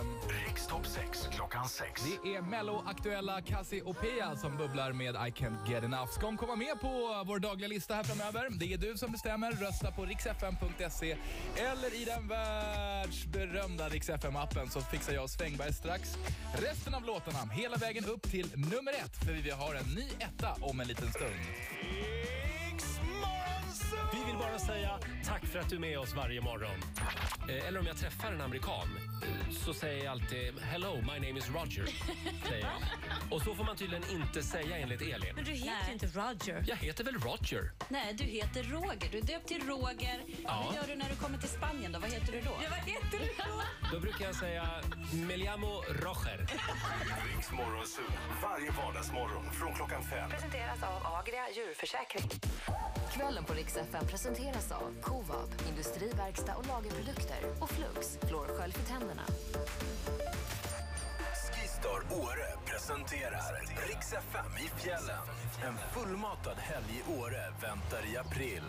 Rikstopp 0.46 0.86
6 0.86 1.28
klockan 1.32 1.68
6. 1.68 2.02
Det 2.22 2.34
är 2.34 2.42
Mello-aktuella 2.42 3.42
Cassiopeia 3.42 4.36
som 4.36 4.56
bubblar 4.56 4.92
med 4.92 5.14
I 5.14 5.18
Can't 5.18 5.70
Get 5.70 5.84
Enough. 5.84 6.10
Ska 6.10 6.26
hon 6.26 6.36
komma 6.36 6.56
med 6.56 6.80
på 6.80 7.22
vår 7.26 7.38
dagliga 7.38 7.68
lista 7.68 7.94
här 7.94 8.02
framöver? 8.02 8.48
Det 8.50 8.72
är 8.72 8.78
du 8.78 8.96
som 8.96 9.12
bestämmer. 9.12 9.52
Rösta 9.52 9.90
på 9.90 10.04
riksfm.se 10.04 11.16
eller 11.56 12.02
i 12.02 12.04
den 12.04 12.28
världsberömda 12.28 13.88
Rix 13.88 14.10
FM-appen 14.10 14.68
så 14.68 14.80
fixar 14.80 15.12
jag 15.12 15.30
Svängberg 15.30 15.72
strax. 15.72 16.16
Resten 16.54 16.94
av 16.94 17.04
låtarna 17.04 17.52
hela 17.52 17.76
vägen 17.76 18.04
upp 18.04 18.22
till 18.22 18.50
nummer 18.54 18.92
ett 18.92 19.16
för 19.24 19.32
vi 19.32 19.50
har 19.50 19.74
en 19.74 19.94
ny 19.94 20.08
etta 20.18 20.56
om 20.60 20.80
en 20.80 20.88
liten 20.88 21.12
stund. 21.12 21.34
Vi 24.12 24.24
vill 24.26 24.36
bara 24.38 24.58
säga 24.58 24.98
tack 25.24 25.46
för 25.46 25.58
att 25.58 25.68
du 25.68 25.76
är 25.76 25.80
med 25.80 25.98
oss 25.98 26.14
varje 26.14 26.40
morgon. 26.40 26.76
Eh, 27.48 27.68
Eller 27.68 27.80
om 27.80 27.86
jag 27.86 27.96
träffar 27.96 28.32
en 28.32 28.40
amerikan 28.40 28.88
eh, 29.22 29.52
så 29.54 29.74
säger 29.74 30.04
jag 30.04 30.12
alltid 30.12 30.58
“Hello, 30.60 30.96
my 30.96 31.26
name 31.28 31.38
is 31.38 31.50
Roger”. 31.50 31.86
Säger 32.48 32.64
jag. 32.64 33.32
Och 33.32 33.42
så 33.42 33.54
får 33.54 33.64
man 33.64 33.76
tydligen 33.76 34.04
inte 34.10 34.42
säga 34.42 34.76
enligt 34.78 35.00
Elin. 35.02 35.34
Men 35.34 35.44
du 35.44 35.50
heter 35.50 35.86
ju 35.86 35.92
inte 35.92 36.06
Roger. 36.06 36.64
Jag 36.66 36.76
heter 36.76 37.04
väl 37.04 37.14
Roger? 37.18 37.72
Nej, 37.88 38.14
du 38.14 38.24
heter 38.24 38.62
Roger. 38.62 39.08
Du 39.10 39.18
är 39.18 39.22
döpt 39.22 39.48
till 39.48 39.62
Roger. 39.68 40.20
Ja. 40.44 40.62
Vad 40.66 40.74
gör 40.76 40.86
du 40.86 40.94
när 40.94 41.08
du 41.10 41.16
kommer 41.16 41.38
till 41.38 41.48
Spanien 41.48 41.92
då? 41.92 41.98
Vad 41.98 42.10
heter 42.10 42.32
du 42.32 42.40
då? 42.40 42.50
Ja, 42.62 42.68
vad 42.70 42.78
heter 42.78 43.18
du 43.18 43.26
då? 43.36 43.62
Då 43.92 44.00
brukar 44.00 44.24
jag 44.24 44.34
säga 44.34 44.68
“Me 45.12 45.36
llamo 45.36 45.82
Roger”. 45.88 46.46
Riks 47.36 47.50
Morgonzoo, 47.52 48.04
varje 48.42 48.70
vardagsmorgon 48.70 49.52
från 49.52 49.74
klockan 49.74 50.02
fem. 50.02 50.30
Presenteras 50.30 50.82
av 50.82 51.06
Agria 51.16 51.44
djurförsäkring. 51.56 52.30
Kvällen 53.12 53.44
på 53.44 53.52
Rix 53.52 53.76
FM 53.76 54.06
presenteras 54.06 54.72
av 54.72 55.02
Covab, 55.02 55.48
industriverkstad 55.68 56.54
och 56.58 56.66
lagerprodukter 56.66 57.40
och 57.60 57.70
Flux, 57.70 58.18
fluorskölj 58.22 58.72
för 58.72 58.86
tänderna. 58.92 59.22
Åre 62.12 62.48
presenterar 62.66 63.62
Rix 63.88 64.12
FM 64.12 64.52
i 64.64 64.80
fjällen. 64.80 65.24
En 65.66 65.74
fullmatad 65.94 66.56
helg 66.56 66.86
i 67.00 67.20
Åre 67.20 67.42
väntar 67.62 68.12
i 68.12 68.16
april. 68.16 68.62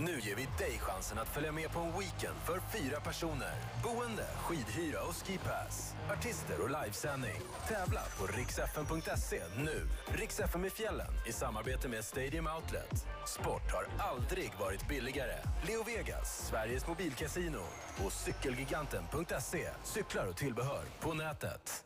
Nu 0.00 0.20
ger 0.20 0.36
vi 0.36 0.48
dig 0.58 0.78
chansen 0.78 1.18
att 1.18 1.28
följa 1.28 1.52
med 1.52 1.70
på 1.70 1.78
en 1.78 1.92
weekend 1.92 2.36
för 2.44 2.60
fyra 2.78 3.00
personer. 3.00 3.54
Boende, 3.82 4.26
skidhyra 4.36 5.02
och 5.02 5.14
skipass. 5.14 5.94
Artister 6.10 6.60
och 6.62 6.70
livesändning. 6.70 7.40
Tävla 7.68 8.00
på 8.18 8.26
riksfn.se 8.26 9.42
nu. 9.56 9.88
Rix 10.06 10.40
FM 10.40 10.64
i 10.64 10.70
fjällen 10.70 11.12
i 11.26 11.32
samarbete 11.32 11.88
med 11.88 12.04
Stadium 12.04 12.46
Outlet. 12.46 13.06
Sport 13.26 13.72
har 13.72 13.86
aldrig 13.98 14.52
varit 14.60 14.88
billigare. 14.88 15.36
Leo 15.66 15.82
Vegas, 15.82 16.48
Sveriges 16.48 16.86
mobilkasino. 16.86 17.64
Och 18.04 18.12
cykelgiganten.se. 18.12 19.68
Cyklar 19.84 20.26
och 20.26 20.36
tillbehör 20.36 20.84
på 21.00 21.14
nätet. 21.14 21.85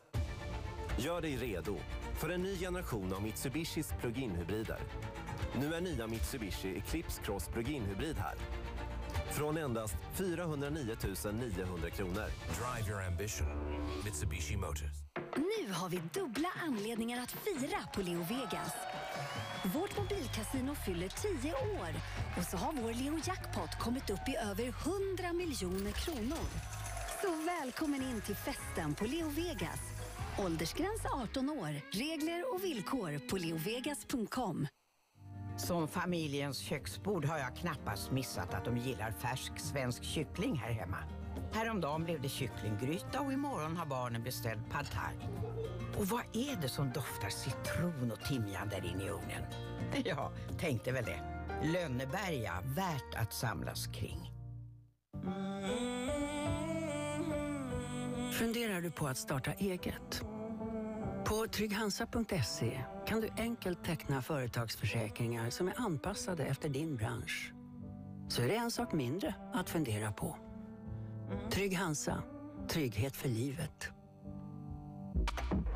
Gör 0.97 1.21
dig 1.21 1.37
redo 1.37 1.77
för 2.19 2.29
en 2.29 2.41
ny 2.41 2.57
generation 2.57 3.13
av 3.13 3.23
Mitsubishis 3.23 3.93
plug-in 3.99 4.35
hybrider. 4.35 4.79
Nu 5.59 5.73
är 5.73 5.81
nya 5.81 6.07
Mitsubishi 6.07 6.77
Eclipse 6.77 7.21
Cross 7.21 7.47
plug-in 7.47 7.83
hybrid 7.83 8.17
här. 8.17 8.35
Från 9.31 9.57
endast 9.57 9.95
409 10.13 10.95
900 11.33 11.89
kronor. 11.89 12.25
Drive 12.59 12.89
your 12.91 13.01
ambition. 13.07 13.47
Mitsubishi 14.05 14.57
Motors. 14.57 15.01
Nu 15.35 15.73
har 15.73 15.89
vi 15.89 16.01
dubbla 16.13 16.49
anledningar 16.67 17.23
att 17.23 17.31
fira 17.31 17.79
på 17.93 18.01
Leo 18.01 18.19
Vegas. 18.19 18.73
Vårt 19.73 19.97
mobilkasino 19.97 20.75
fyller 20.75 21.07
10 21.41 21.53
år 21.53 21.89
och 22.37 22.43
så 22.43 22.57
har 22.57 22.73
vår 22.73 22.93
Leo 22.93 23.19
Jackpot 23.25 23.79
kommit 23.79 24.09
upp 24.09 24.29
i 24.29 24.35
över 24.35 24.63
100 24.63 25.33
miljoner 25.33 25.91
kronor. 25.91 26.47
Så 27.21 27.35
välkommen 27.45 28.01
in 28.01 28.21
till 28.21 28.35
festen 28.35 28.95
på 28.95 29.05
Leo 29.05 29.29
Vegas. 29.29 29.90
Åldersgräns 30.39 31.05
18 31.05 31.49
år. 31.49 31.81
Regler 31.91 32.53
och 32.53 32.63
villkor 32.63 33.29
på 33.29 33.37
leovegas.com. 33.37 34.67
Som 35.57 35.87
familjens 35.87 36.57
köksbord 36.57 37.25
har 37.25 37.37
jag 37.37 37.55
knappast 37.55 38.11
missat 38.11 38.53
att 38.53 38.65
de 38.65 38.77
gillar 38.77 39.11
färsk 39.11 39.59
svensk 39.59 40.03
kyckling 40.03 40.55
här 40.55 40.71
hemma. 40.71 40.97
Häromdagen 41.53 42.03
blev 42.03 42.21
det 42.21 42.29
kycklinggryta 42.29 43.21
och 43.21 43.33
imorgon 43.33 43.77
har 43.77 43.85
barnen 43.85 44.23
beställt 44.23 44.69
pad 44.71 44.85
thai. 44.91 45.15
Och 45.97 46.07
vad 46.07 46.21
är 46.33 46.61
det 46.61 46.69
som 46.69 46.91
doftar 46.91 47.29
citron 47.29 48.11
och 48.11 48.27
timjan 48.27 48.69
där 48.69 48.85
inne 48.85 49.03
i 49.03 49.09
ugnen? 49.09 49.43
Ja, 50.05 50.31
tänkte 50.59 50.91
väl 50.91 51.05
det. 51.05 51.21
Lönneberga, 51.63 52.53
värt 52.65 53.15
att 53.15 53.33
samlas 53.33 53.87
kring. 53.87 54.30
Funderar 58.31 58.81
du 58.81 58.91
på 58.91 59.07
att 59.07 59.17
starta 59.17 59.53
eget? 59.53 60.23
På 61.25 61.47
trygghansa.se 61.47 62.83
kan 63.07 63.21
du 63.21 63.29
enkelt 63.37 63.83
teckna 63.83 64.21
företagsförsäkringar 64.21 65.49
som 65.49 65.67
är 65.67 65.73
anpassade 65.77 66.43
efter 66.43 66.69
din 66.69 66.95
bransch. 66.95 67.53
Så 68.27 68.41
är 68.41 68.47
det 68.47 68.55
en 68.55 68.71
sak 68.71 68.93
mindre 68.93 69.35
att 69.53 69.69
fundera 69.69 70.11
på. 70.11 70.37
Trygg 71.51 71.77
Hansa. 71.77 72.23
Trygghet 72.69 73.15
för 73.15 73.29
livet. 73.29 73.89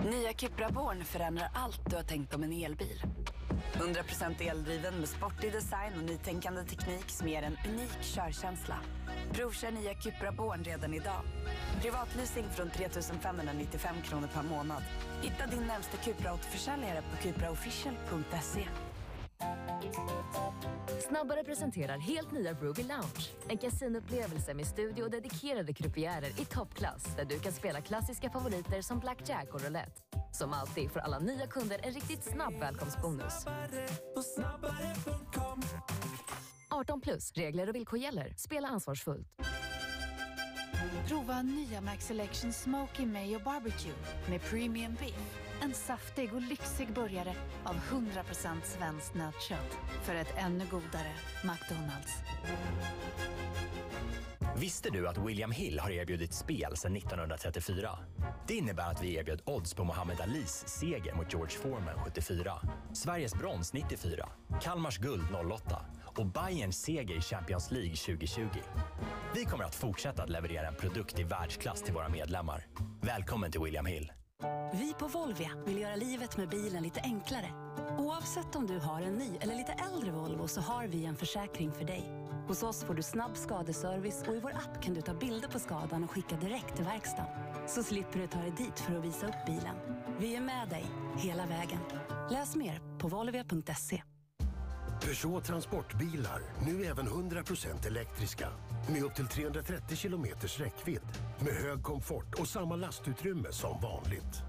Nya 0.03 0.33
Cupra 0.33 0.69
Born 0.69 1.05
förändrar 1.05 1.51
allt 1.55 1.89
du 1.89 1.95
har 1.95 2.03
tänkt 2.03 2.35
om 2.35 2.43
en 2.43 2.51
elbil. 2.51 3.01
100% 3.73 4.49
eldriven 4.49 4.93
med 4.99 5.09
sportig 5.09 5.51
design 5.51 5.93
och 5.97 6.03
nytänkande 6.03 6.63
teknik 6.63 7.09
som 7.09 7.27
ger 7.27 7.43
en 7.43 7.57
unik 7.67 8.01
körkänsla. 8.01 8.75
Provkör 9.33 9.71
nya 9.71 9.93
Cupra 9.93 10.31
Born 10.31 10.63
redan 10.63 10.93
idag. 10.93 11.21
Privatleasing 11.81 12.45
från 12.55 12.69
3 12.69 12.89
595 13.21 13.95
kronor 14.01 14.29
per 14.33 14.43
månad. 14.43 14.83
Hitta 15.21 15.47
din 15.47 15.67
närmsta 15.67 15.97
Cupra-återförsäljare 15.97 17.01
på 17.11 17.17
cupraofficial.se. 17.23 18.67
Snabbare 20.99 21.43
presenterar 21.43 21.97
helt 21.97 22.31
nya 22.31 22.53
Ruby 22.53 22.83
Lounge. 22.83 23.29
En 23.47 23.57
kasinoupplevelse 23.57 24.53
med 24.53 24.67
studio 24.67 25.03
och 25.03 25.11
dedikerade 25.11 25.73
croupierer 25.73 26.41
i 26.41 26.45
toppklass 26.45 27.03
där 27.15 27.25
du 27.25 27.39
kan 27.39 27.51
spela 27.51 27.81
klassiska 27.81 28.29
favoriter 28.29 28.81
som 28.81 28.99
blackjack 28.99 29.53
och 29.53 29.61
roulette. 29.61 30.01
Som 30.31 30.53
alltid 30.53 30.91
får 30.91 30.99
alla 30.99 31.19
nya 31.19 31.47
kunder 31.47 31.79
en 31.83 31.93
riktigt 31.93 32.23
snabb 32.23 32.53
välkomstbonus. 32.59 33.45
18 36.69 37.01
plus, 37.01 37.31
regler 37.31 37.69
och 37.69 37.75
villkor 37.75 37.99
gäller. 37.99 38.33
Spela 38.37 38.67
ansvarsfullt. 38.67 39.27
Prova 41.07 41.41
nya 41.41 41.81
Max 41.81 42.05
Selection 42.07 42.53
Smoky 42.53 43.05
Mayo 43.05 43.39
Barbecue 43.39 43.93
med 44.29 44.41
Premium 44.41 44.95
Beef. 44.99 45.44
En 45.65 45.73
saftig 45.73 46.33
och 46.33 46.41
lyxig 46.41 46.93
burgare 46.93 47.35
av 47.63 47.75
100% 47.75 48.61
svenskt 48.63 49.13
nötkött. 49.13 49.77
För 50.03 50.15
ett 50.15 50.33
ännu 50.37 50.65
godare 50.71 51.11
McDonalds. 51.43 52.13
Visste 54.57 54.89
du 54.89 55.07
att 55.07 55.17
William 55.17 55.51
Hill 55.51 55.79
har 55.79 55.89
erbjudit 55.89 56.33
spel 56.33 56.77
sedan 56.77 56.95
1934? 56.95 57.99
Det 58.47 58.53
innebär 58.53 58.91
att 58.91 59.03
vi 59.03 59.15
erbjöd 59.15 59.41
odds 59.45 59.73
på 59.73 59.83
Muhammad 59.83 60.21
Alis 60.21 60.63
seger 60.67 61.13
mot 61.13 61.33
George 61.33 61.57
Foreman 61.57 61.99
74, 62.05 62.53
Sveriges 62.93 63.35
brons 63.35 63.73
94, 63.73 64.29
Kalmars 64.61 64.97
guld 64.97 65.25
08 65.51 65.85
och 66.05 66.25
Bayerns 66.25 66.81
seger 66.81 67.17
i 67.17 67.21
Champions 67.21 67.71
League 67.71 67.95
2020. 67.95 68.47
Vi 69.35 69.45
kommer 69.45 69.63
att 69.63 69.75
fortsätta 69.75 70.23
att 70.23 70.29
leverera 70.29 70.67
en 70.67 70.75
produkt 70.75 71.19
i 71.19 71.23
världsklass 71.23 71.81
till 71.81 71.93
våra 71.93 72.09
medlemmar. 72.09 72.67
Välkommen 73.01 73.51
till 73.51 73.61
William 73.61 73.85
Hill. 73.85 74.11
Vi 74.73 74.93
på 74.99 75.07
Volvia 75.07 75.51
vill 75.65 75.77
göra 75.81 75.95
livet 75.95 76.37
med 76.37 76.49
bilen 76.49 76.83
lite 76.83 77.01
enklare. 77.01 77.49
Oavsett 77.97 78.55
om 78.55 78.67
du 78.67 78.79
har 78.79 79.01
en 79.01 79.13
ny 79.13 79.37
eller 79.41 79.55
lite 79.55 79.71
äldre 79.71 80.11
Volvo 80.11 80.47
så 80.47 80.61
har 80.61 80.87
vi 80.87 81.05
en 81.05 81.15
försäkring 81.15 81.71
för 81.71 81.85
dig. 81.85 82.03
Hos 82.47 82.63
oss 82.63 82.83
får 82.83 82.93
du 82.93 83.03
snabb 83.03 83.37
skadeservice 83.37 84.23
och 84.27 84.35
i 84.35 84.39
vår 84.39 84.51
app 84.51 84.83
kan 84.83 84.93
du 84.93 85.01
ta 85.01 85.13
bilder 85.13 85.47
på 85.47 85.59
skadan 85.59 86.03
och 86.03 86.11
skicka 86.11 86.35
direkt 86.35 86.75
till 86.75 86.85
verkstaden. 86.85 87.31
Så 87.67 87.83
slipper 87.83 88.19
du 88.19 88.27
ta 88.27 88.39
dig 88.39 88.53
dit 88.57 88.79
för 88.79 88.97
att 88.97 89.05
visa 89.05 89.27
upp 89.27 89.45
bilen. 89.45 89.75
Vi 90.19 90.35
är 90.35 90.41
med 90.41 90.69
dig 90.69 90.85
hela 91.17 91.45
vägen. 91.45 91.79
Läs 92.31 92.55
mer 92.55 92.81
på 92.99 93.07
volvia.se. 93.07 94.03
Peugeot 95.01 95.43
Transportbilar, 95.43 96.41
nu 96.65 96.85
även 96.85 97.07
100% 97.07 97.87
elektriska. 97.87 98.47
Med 98.87 99.03
upp 99.03 99.15
till 99.15 99.27
330 99.27 99.97
kilometers 99.97 100.59
räckvidd. 100.59 101.01
Med 101.39 101.53
hög 101.53 101.83
komfort 101.83 102.39
och 102.39 102.47
samma 102.47 102.75
lastutrymme 102.75 103.51
som 103.51 103.81
vanligt. 103.81 104.43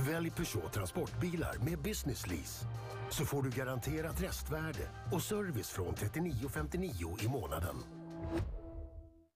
Välj 0.00 0.30
Peugeot 0.30 0.72
Transportbilar 0.72 1.56
med 1.64 1.78
Business 1.78 2.26
Lease. 2.26 2.66
Så 3.10 3.24
får 3.24 3.42
du 3.42 3.50
garanterat 3.50 4.22
restvärde 4.22 4.90
och 5.12 5.22
service 5.22 5.70
från 5.70 5.94
39,59 5.94 7.24
i 7.24 7.28
månaden. 7.28 7.76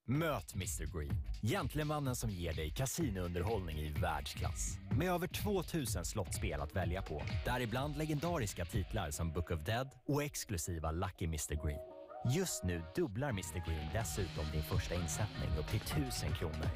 Möt 0.07 0.55
Mr 0.55 0.98
Green, 0.98 1.16
gentlemannen 1.42 2.16
som 2.16 2.30
ger 2.30 2.53
dig 2.53 2.70
kasinounderhållning 2.70 3.78
i 3.78 3.92
världsklass. 3.92 4.78
Med 4.98 5.09
över 5.09 5.26
2000 5.26 6.05
slottspel 6.05 6.61
att 6.61 6.76
välja 6.76 7.03
på, 7.03 7.22
däribland 7.44 7.96
legendariska 7.96 8.64
titlar 8.64 9.11
som 9.11 9.32
Book 9.32 9.50
of 9.50 9.61
Dead 9.61 9.88
och 10.07 10.22
exklusiva 10.22 10.92
Lucky 10.92 11.24
Mr 11.24 11.64
Green. 11.66 11.91
Just 12.25 12.64
nu 12.64 12.83
dubblar 12.95 13.29
Mr 13.29 13.66
Green 13.66 13.89
dessutom 13.93 14.45
din 14.53 14.62
första 14.62 14.95
insättning 14.95 15.51
upp 15.59 15.66
till 15.66 15.81
1000 15.81 16.35
kronor. 16.35 16.68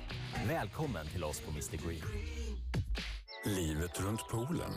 Välkommen 0.48 1.06
till 1.06 1.24
oss 1.24 1.40
på 1.40 1.50
Mr 1.50 1.76
Green. 1.76 2.02
Livet 3.44 4.00
runt 4.00 4.28
poolen 4.30 4.72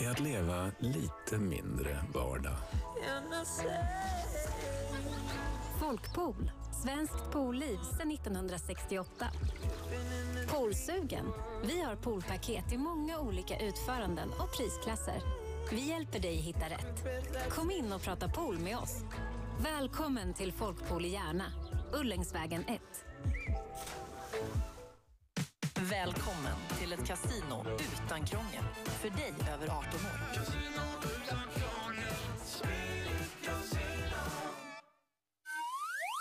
är 0.00 0.10
att 0.10 0.20
leva 0.20 0.70
lite 0.78 1.38
mindre 1.38 2.04
vardag. 2.14 2.56
Folkpool, 5.80 6.50
svenskt 6.82 7.32
poolliv 7.32 7.78
sedan 7.98 8.10
1968. 8.10 9.26
Poolsugen? 10.48 11.32
Vi 11.64 11.82
har 11.82 11.96
poolpaket 11.96 12.72
i 12.72 12.78
många 12.78 13.18
olika 13.18 13.58
utföranden 13.58 14.28
och 14.38 14.56
prisklasser. 14.56 15.35
Vi 15.70 15.88
hjälper 15.88 16.18
dig 16.18 16.34
hitta 16.34 16.66
rätt. 16.68 17.04
Kom 17.50 17.70
in 17.70 17.92
och 17.92 18.02
prata 18.02 18.28
pool 18.28 18.58
med 18.58 18.78
oss. 18.78 19.02
Välkommen 19.60 20.34
till 20.34 20.52
Folkpool 20.52 21.04
i 21.04 21.08
Järna, 21.08 21.52
Ullängsvägen 21.92 22.64
1. 22.68 22.80
Välkommen 25.90 26.56
till 26.78 26.92
ett 26.92 27.06
kasino 27.06 27.64
utan 27.74 28.26
krångel. 28.26 28.64
För 28.84 29.10
dig 29.10 29.34
över 29.54 29.66
18 29.66 29.78
år. 29.78 30.20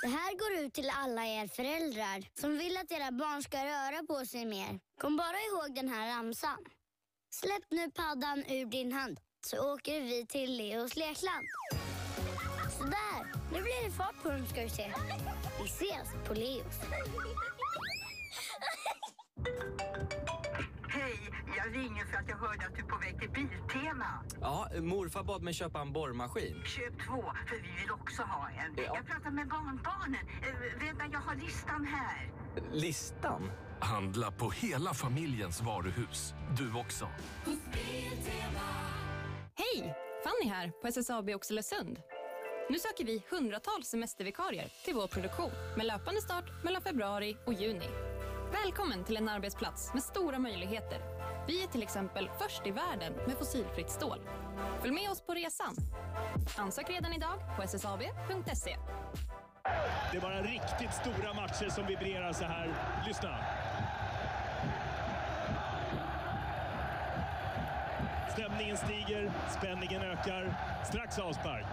Det 0.02 0.10
här 0.10 0.38
går 0.38 0.66
ut 0.66 0.74
till 0.74 0.90
alla 0.90 1.26
er 1.26 1.48
föräldrar 1.48 2.40
som 2.40 2.58
vill 2.58 2.78
att 2.78 2.92
era 2.92 3.12
barn 3.12 3.44
ska 3.44 3.58
röra 3.58 4.04
på 4.08 4.26
sig 4.26 4.46
mer. 4.46 4.80
Kom 5.02 5.18
bara 5.18 5.38
ihåg 5.38 5.76
den 5.76 5.90
här 5.90 6.18
ramsan. 6.18 6.58
Släpp 7.30 7.72
nu 7.72 7.92
paddan 7.92 8.44
ur 8.48 8.66
din 8.66 8.92
hand 8.92 9.20
så 9.46 9.74
åker 9.74 10.02
vi 10.02 10.26
till 10.26 10.58
Leos 10.58 10.96
lekland. 10.96 11.46
Sådär, 12.78 13.34
nu 13.54 13.62
blir 13.62 13.86
det 13.86 13.92
fart 13.92 14.24
på 14.24 14.30
dem 14.30 14.48
ska 14.48 14.62
du 14.62 14.70
se. 14.70 14.92
Vi 15.62 15.66
ses 15.66 16.08
på 16.28 16.34
Leos. 16.34 16.80
Hej, 20.90 21.20
jag 21.58 21.76
ringer 21.76 22.06
för 22.06 22.18
att 22.18 22.30
jag 22.30 22.38
hörde 22.38 22.66
att 22.66 22.76
du 22.76 22.82
är 22.82 22.88
på 22.88 22.98
väg 22.98 23.20
till 23.20 23.30
Biltema. 23.30 24.24
Ja, 24.42 24.70
morfar 24.82 25.24
bad 25.24 25.42
mig 25.42 25.54
köpa 25.54 25.82
en 25.82 25.94
borrmaskin. 25.94 26.64
Köp 26.66 27.08
två, 27.08 27.24
för 27.48 27.56
vi 27.56 27.82
vill 27.82 27.92
också 27.92 28.22
ha 28.22 28.50
en. 28.50 28.74
Ja. 28.78 28.84
Jag 28.84 29.08
pratar 29.08 29.32
med 29.32 29.48
barnbarnen. 29.48 30.28
Eh, 30.42 30.86
vänta, 30.86 31.04
jag 31.12 31.20
har 31.20 31.36
listan 31.36 31.86
här. 31.86 32.32
Listan? 32.72 33.52
Handla 33.80 34.32
på 34.32 34.52
hela 34.52 34.94
familjens 34.94 35.62
varuhus. 35.62 36.34
Du 36.58 36.74
också. 36.80 37.08
Hej! 39.58 39.96
Fanny 40.24 40.54
här 40.54 40.72
på 40.82 40.88
SSAB 40.88 41.30
Oxelösund. 41.30 42.02
Nu 42.70 42.80
söker 42.80 43.06
vi 43.06 43.24
hundratals 43.30 43.88
semestervikarier 43.88 44.68
till 44.86 44.94
vår 44.94 45.08
produktion 45.08 45.52
med 45.78 45.86
löpande 45.86 46.22
start 46.22 46.64
mellan 46.64 46.82
februari 46.82 47.38
och 47.46 47.54
juni. 47.54 47.88
Välkommen 48.54 49.04
till 49.04 49.18
en 49.18 49.30
arbetsplats 49.30 49.94
med 49.94 50.04
stora 50.04 50.40
möjligheter. 50.40 51.00
Vi 51.48 51.64
är 51.64 51.68
till 51.68 51.84
exempel 51.84 52.30
först 52.40 52.68
i 52.68 52.72
världen 52.72 53.14
med 53.28 53.38
fossilfritt 53.38 53.90
stål. 53.90 54.20
Följ 54.82 54.94
med 54.94 55.10
oss 55.10 55.22
på 55.22 55.34
resan. 55.34 55.76
Ansök 56.58 56.90
redan 56.90 57.14
idag 57.14 57.40
på 57.58 57.68
ssab.se. 57.68 58.76
Det 60.12 60.18
är 60.18 60.22
bara 60.22 60.42
riktigt 60.42 60.94
stora 60.94 61.34
matcher 61.34 61.70
som 61.70 61.88
vibrerar 61.88 62.34
så 62.34 62.44
här. 62.44 62.74
Lyssna. 63.08 63.38
Stämningen 68.56 68.78
stiger, 68.78 69.32
spänningen 69.58 70.02
ökar. 70.02 70.58
Strax 70.86 71.20
avspark. 71.20 71.66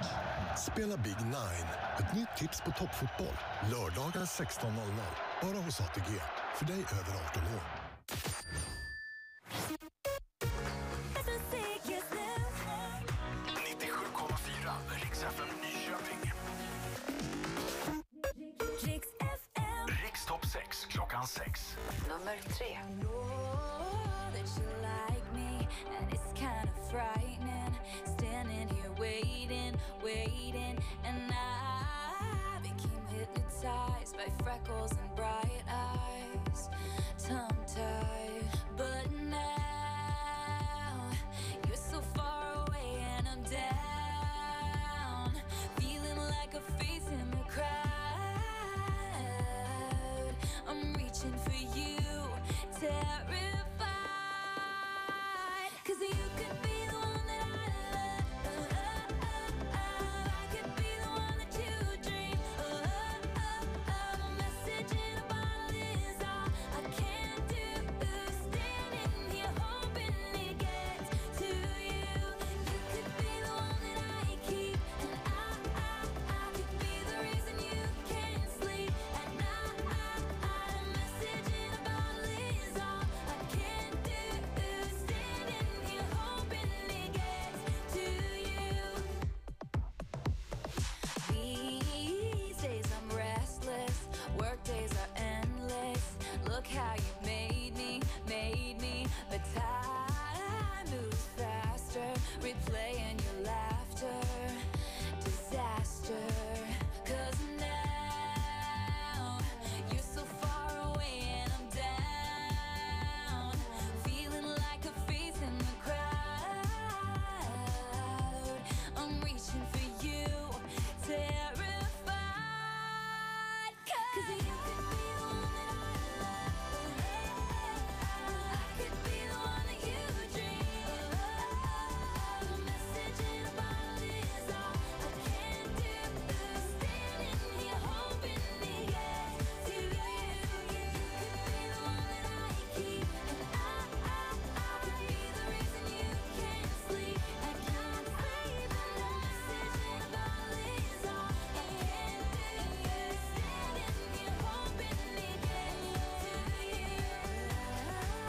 Spela 0.58 0.96
Big 0.96 1.16
Nine. 1.20 1.68
Ett 1.98 2.14
nytt 2.14 2.36
tips 2.36 2.60
på 2.60 2.70
toppfotboll. 2.70 3.36
Lördagar 3.70 4.26
16.00. 4.26 4.72
Bara 5.42 5.64
hos 5.64 5.80
ATG. 5.80 6.20
För 6.58 6.64
dig 6.64 6.78
över 6.78 7.24
18 7.28 7.42
år. 7.42 7.81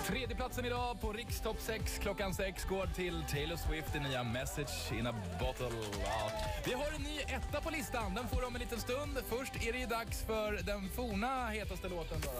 Tredjeplatsen 0.07 0.65
idag 0.65 1.01
på 1.01 1.13
Rikstopp 1.13 1.61
6 1.61 1.99
klockan 1.99 2.33
6 2.33 2.65
går 2.65 2.85
till 2.85 3.23
Taylor 3.29 3.55
Swift, 3.55 3.93
det 3.93 3.99
nya 3.99 4.23
Message 4.23 4.91
in 4.99 5.07
a 5.07 5.13
bottle. 5.39 5.77
Ja. 6.03 6.31
Vi 6.65 6.73
har 6.73 6.91
en 6.95 7.01
ny 7.01 7.19
etta 7.19 7.61
på 7.61 7.69
listan. 7.69 8.15
Den 8.15 8.27
får 8.27 8.41
du 8.41 8.47
om 8.47 8.55
en 8.55 8.61
liten 8.61 8.79
stund. 8.79 9.17
Först 9.29 9.65
är 9.65 9.73
det 9.73 9.85
dags 9.85 10.23
för 10.23 10.51
den 10.51 10.89
forna 10.89 11.47
hetaste 11.47 11.89
låten. 11.89 12.17
Då. 12.21 12.31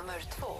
Nummer 0.00 0.20
två. 0.20 0.54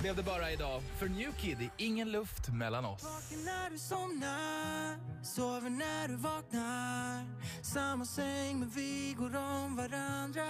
Blev 0.00 0.16
det 0.16 0.22
bara 0.22 0.50
idag. 0.50 0.82
För 0.98 1.08
New 1.08 1.32
Kid, 1.32 1.70
ingen 1.76 2.12
luft 2.12 2.48
mellan 2.48 2.84
oss. 2.84 3.04
Vaken 3.04 3.44
när 3.44 3.70
du 3.70 3.78
somnar, 3.78 5.24
sover 5.24 5.70
när 5.70 6.08
du 6.08 6.16
vaknar 6.16 7.24
Samma 7.62 8.04
säng 8.04 8.58
men 8.58 8.68
vi 8.68 9.14
går 9.18 9.36
om 9.36 9.76
varandra 9.76 10.46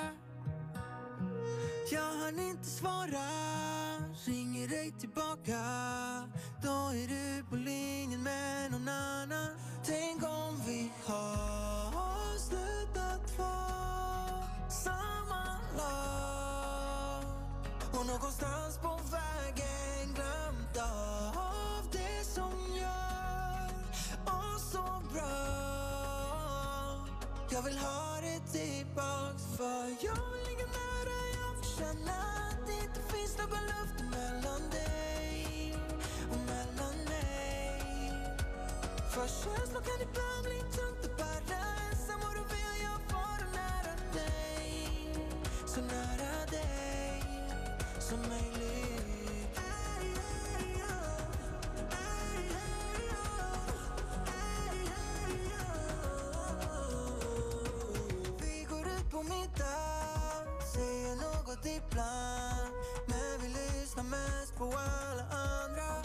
Jag 1.92 2.12
hann 2.24 2.38
inte 2.38 2.68
svara, 2.68 3.28
ringer 4.14 4.68
dig 4.68 4.92
tillbaka. 5.00 5.60
Då 6.62 6.88
är 6.94 7.06
du 7.08 7.44
på 7.50 7.56
linjen 7.56 8.22
med 8.22 8.70
någon 8.70 8.88
annan. 8.88 9.50
Tänk 9.84 10.22
om 10.22 10.60
vi 10.66 10.92
har 11.04 12.38
slutat 12.38 13.38
vara 13.38 14.68
samma 14.68 15.44
lag. 15.76 17.24
Och 17.92 18.06
någonstans 18.06 18.78
på 18.82 19.00
vägen 19.10 20.14
glömt 20.14 20.76
av 20.78 21.90
det 21.92 22.24
som 22.24 22.52
gör 22.76 23.70
oss 24.26 24.72
så 24.72 25.02
bra. 25.12 25.32
Jag 27.50 27.62
vill 27.62 27.78
ha 27.78 28.20
det 28.20 28.52
tillbaks 28.58 29.42
för 29.56 29.84
jag 30.04 30.14
vill 30.14 30.44
ligga 30.48 30.66
nära 30.66 31.31
känna 31.78 32.12
att 32.12 32.66
det 32.66 32.72
inte 32.72 33.00
finns 33.12 33.38
någon 33.38 33.64
luft 33.72 33.98
mellan 34.10 34.70
dig 34.70 35.76
och 36.30 36.38
mellan 36.38 36.96
mig. 37.04 38.12
För 39.10 39.26
känslor 39.26 39.82
kan 39.88 40.00
ibland 40.08 40.42
bli 40.44 40.60
tungt 40.76 41.04
att 41.04 41.16
bära. 41.16 41.58
Ensam 41.90 42.20
och 42.28 42.34
då 42.34 42.44
vill 42.54 42.82
jag 42.82 42.98
vara 43.14 43.46
nära 43.52 43.94
dig. 44.14 44.88
Så 45.66 45.80
nära 45.80 46.46
dig 46.50 47.22
som 48.00 48.18
möjligt. 48.20 49.58
Vi 58.40 58.64
går 58.70 58.86
ut 58.86 59.10
på 59.10 59.22
middag, 59.22 60.46
säger 60.74 61.11
något 61.52 61.66
ibland. 61.66 62.74
Men 63.06 63.40
vi 63.40 63.48
lyssnar 63.48 64.04
mest 64.04 64.56
på 64.56 64.64
alla 64.64 65.24
andra. 65.30 66.02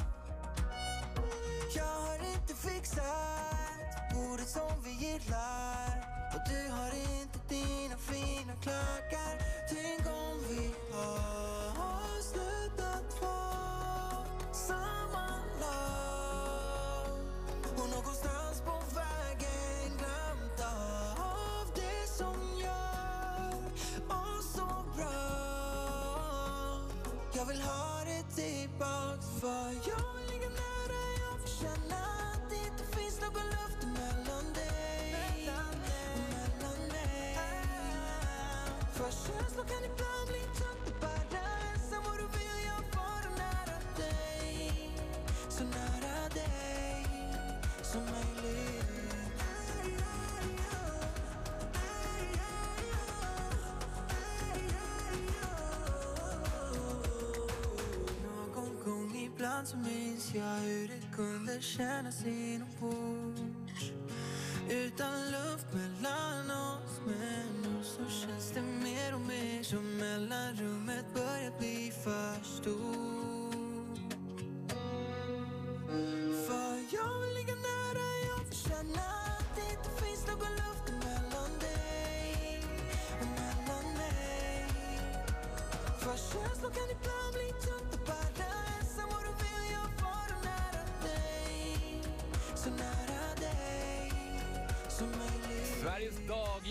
Jag 1.76 1.84
har 1.84 2.19
inte 2.34 2.53
fixat 2.53 4.14
bordet 4.14 4.49
som 4.49 4.72
vi 4.84 4.91
gillar. 4.91 6.06
Och 6.34 6.41
du 6.49 6.72
har 6.72 6.91
inte 7.19 7.40
dina 7.49 7.98
fina 7.98 8.53
klackar. 8.61 9.34
Tänk 9.69 10.07
om 10.07 10.40
vi 10.49 10.74
har 11.78 12.22
slutat 12.22 13.22
vara 13.22 14.26
samma 14.52 15.28
lag. 15.61 17.07
Och 17.78 17.90
någonstans 17.90 18.61
på 18.65 18.76
vägen 18.95 19.77
vill 27.48 27.61
ha 27.61 28.03
det 28.06 28.36
tillbaks 28.36 29.26
för 29.41 29.68
jag 29.90 30.14
vill 30.15 30.28
ligga 30.32 30.49
nära 30.49 31.02
Jag 31.19 31.41
får 31.41 31.49
känna 31.64 31.95
att 32.34 32.49
det 32.49 32.56
inte 32.56 32.98
finns 32.98 33.22
någon 33.22 33.45
luft 33.45 33.84
mellan 33.84 34.53
dig. 34.53 35.49
Och 35.49 35.78
mellan 35.88 36.80
mig 36.91 37.38
För 38.94 39.11
känslor 39.11 39.65
kan 39.65 39.84
ibland 39.91 40.16
så 60.38 60.43
minns 60.43 60.59
jag 60.61 60.69
hur 60.69 60.88
det 60.88 61.15
kunde 61.15 61.61
kännas 61.61 62.26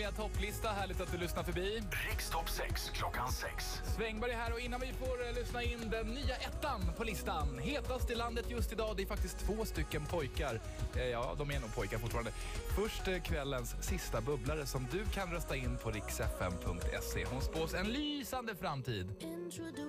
Dagliga 0.07 0.29
topplista. 0.29 0.69
Härligt 0.69 1.01
att 1.01 1.11
du 1.11 1.17
lyssnar 1.17 1.43
förbi. 1.43 1.81
Rikstopp 2.09 2.49
6 2.49 2.89
klockan 2.89 3.31
6. 3.31 3.81
Svängberg 3.95 4.31
är 4.31 4.37
här 4.37 4.53
och 4.53 4.59
innan 4.59 4.79
vi 4.79 4.93
får 4.93 5.27
eh, 5.27 5.35
lyssna 5.35 5.63
in 5.63 5.89
den 5.89 6.07
nya 6.07 6.35
ettan 6.35 6.81
på 6.97 7.03
listan. 7.03 7.59
Hetast 7.59 8.11
i 8.11 8.15
landet 8.15 8.45
just 8.49 8.71
idag, 8.71 8.93
det 8.97 9.03
är 9.03 9.07
faktiskt 9.07 9.39
två 9.39 9.65
stycken 9.65 10.05
pojkar. 10.05 10.59
Eh, 10.95 11.03
ja, 11.03 11.35
de 11.37 11.51
är 11.51 11.59
nog 11.59 11.75
pojkar 11.75 11.97
fortfarande. 11.97 12.31
Först 12.75 13.07
eh, 13.07 13.21
kvällens 13.21 13.75
sista 13.83 14.21
bubblare 14.21 14.65
som 14.65 14.87
du 14.91 15.05
kan 15.05 15.31
rösta 15.31 15.55
in 15.55 15.77
på 15.77 15.91
riksfm.se. 15.91 17.25
Hon 17.25 17.41
spås 17.41 17.73
en 17.73 17.87
lysande 17.87 18.55
framtid. 18.55 19.07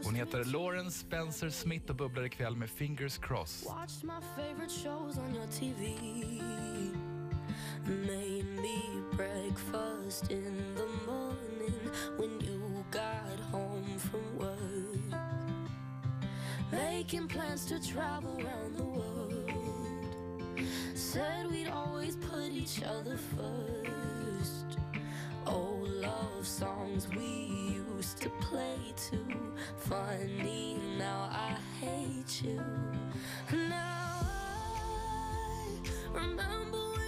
Hon 0.05 0.15
heter 0.15 0.45
Lauren 0.45 0.93
Spencer 0.93 1.51
Smith 1.51 1.91
och 1.91 1.97
bubblar 1.97 2.25
ikväll 2.25 2.57
med 2.57 2.71
Fingers 2.71 3.19
Cross. 3.19 3.67
Made 7.89 8.45
me 8.61 8.83
breakfast 9.17 10.31
in 10.31 10.75
the 10.75 10.87
morning 11.11 11.73
when 12.19 12.39
you 12.39 12.85
got 12.91 13.41
home 13.51 13.99
from 13.99 14.39
work. 14.39 15.21
Making 16.71 17.29
plans 17.29 17.65
to 17.65 17.81
travel 17.81 18.39
around 18.45 18.77
the 18.77 18.85
world. 18.85 19.51
Said 20.95 21.51
we'd 21.51 21.69
always 21.69 22.17
put 22.17 22.53
each 22.53 22.83
other 22.83 23.17
first. 23.17 24.79
Old 25.47 25.89
love 25.89 26.47
songs 26.47 27.09
we 27.17 27.81
used 27.97 28.21
to 28.21 28.29
play 28.43 28.77
too. 28.97 29.55
Funny, 29.79 30.79
now 30.99 31.31
I 31.33 31.57
hate 31.81 32.43
you. 32.43 32.61
Now 33.51 34.21
I 36.15 36.19
remember 36.19 36.77
when 36.77 37.08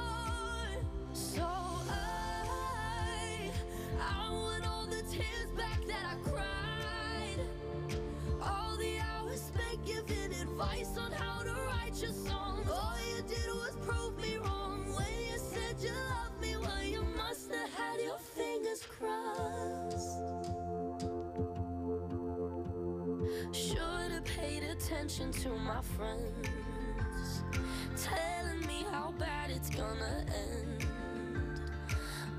attention 25.11 25.43
to 25.43 25.49
my 25.59 25.81
friends, 25.97 27.43
telling 28.01 28.65
me 28.65 28.85
how 28.91 29.13
bad 29.19 29.49
it's 29.49 29.69
gonna 29.69 30.25
end. 30.27 30.85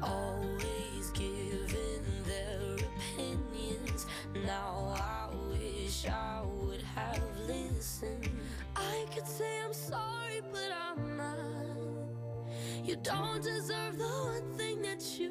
Always 0.03 1.11
giving 1.12 2.03
their 2.24 2.77
opinions. 2.77 4.07
Now 4.47 4.94
I 4.97 5.28
wish 5.51 6.07
I 6.07 6.43
would 6.47 6.81
have 6.82 7.23
listened. 7.47 8.31
I 8.74 9.05
could 9.15 9.27
say 9.27 9.61
I'm 9.62 9.74
sorry, 9.74 10.40
but 10.51 10.70
I'm 10.73 11.16
not. 11.19 11.36
You 12.82 12.97
don't 13.03 13.43
deserve 13.43 13.99
the 13.99 14.05
one 14.05 14.55
thing 14.57 14.81
that 14.81 15.19
you 15.19 15.31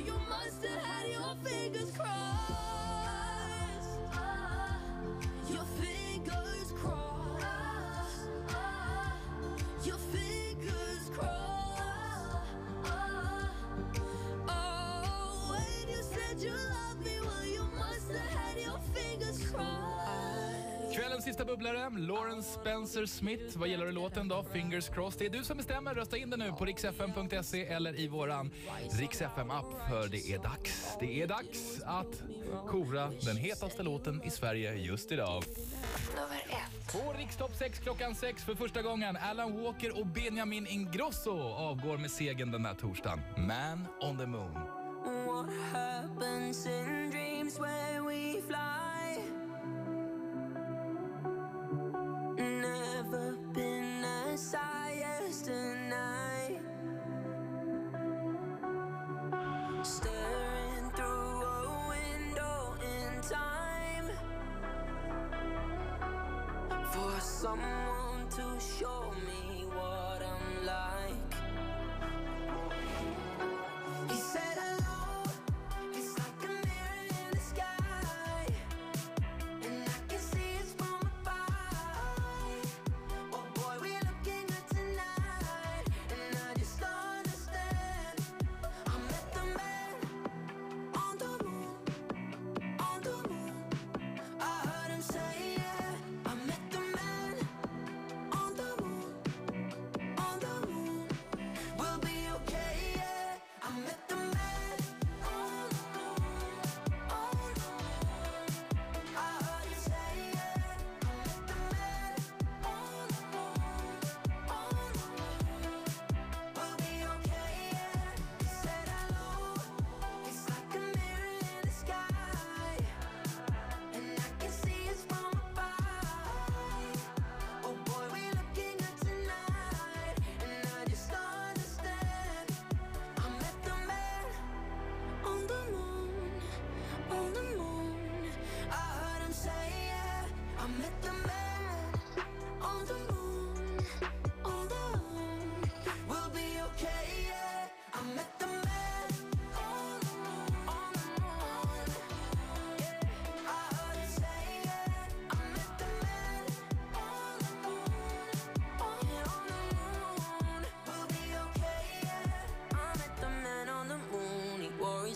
bubblare, 21.61 21.89
Lawrence 21.97 22.59
Spencer 22.59 23.05
Smith. 23.05 23.57
Vad 23.57 23.69
gillar 23.69 23.85
du 23.85 23.91
låten 23.91 24.27
då? 24.27 24.43
Fingers 24.53 24.89
crossed. 24.89 25.19
Det 25.19 25.25
är 25.25 25.39
du 25.39 25.43
som 25.43 25.57
bestämmer. 25.57 25.95
Rösta 25.95 26.17
in 26.17 26.29
den 26.29 26.39
nu 26.39 26.51
på 26.51 26.65
riksfm.se 26.65 27.65
eller 27.65 27.99
i 27.99 28.07
våran 28.07 28.51
Rix 28.99 29.21
FM-app. 29.21 29.89
För 29.89 30.07
det 30.07 30.33
är 30.33 30.39
dags. 30.39 30.97
Det 30.99 31.21
är 31.21 31.27
dags 31.27 31.81
att 31.85 32.23
kora 32.67 33.11
den 33.25 33.37
hetaste 33.37 33.83
låten 33.83 34.23
i 34.23 34.29
Sverige 34.29 34.73
just 34.73 35.11
idag. 35.11 35.43
Nummer 36.15 36.43
ett. 36.49 36.93
På 36.93 37.13
Rikstopp 37.17 37.55
6 37.55 37.79
klockan 37.79 38.15
6 38.15 38.43
för 38.43 38.55
första 38.55 38.81
gången. 38.81 39.17
Alan 39.17 39.63
Walker 39.63 39.99
och 39.99 40.07
Benjamin 40.07 40.67
Ingrosso 40.67 41.39
avgår 41.41 41.97
med 41.97 42.11
segern 42.11 42.51
den 42.51 42.65
här 42.65 42.75
torsdagen. 42.75 43.19
Man 43.37 43.87
on 44.01 44.17
the 44.17 44.25
moon. 44.25 44.53
What 45.03 45.49
happens 45.73 46.65
in 46.65 47.09
dreams 47.11 47.59
where 47.59 48.01
we 48.01 48.41
fly? 48.41 48.80
Never 52.37 53.37
been 53.53 54.03
as 54.31 54.53
high 54.53 55.03
as 55.27 55.41
tonight. 55.41 56.59
Staring 59.83 60.91
through 60.95 61.41
a 61.43 61.89
window 61.89 62.75
in 62.81 63.21
time 63.21 64.11
for 66.91 67.19
someone 67.19 68.27
to 68.29 68.59
show 68.59 69.11
me 69.25 69.65
what 69.65 70.21
I'm 70.23 70.65
like. 70.65 70.90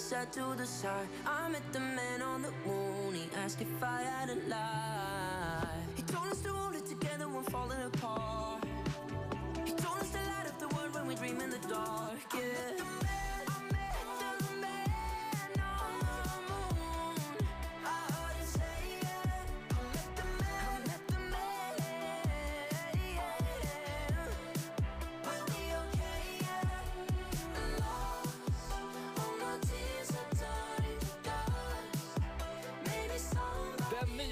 set 0.06 0.32
to 0.32 0.54
the 0.56 0.68
side. 0.68 1.08
I'm 1.26 1.56
at 1.56 1.74
the 1.74 1.80
man. 1.80 2.15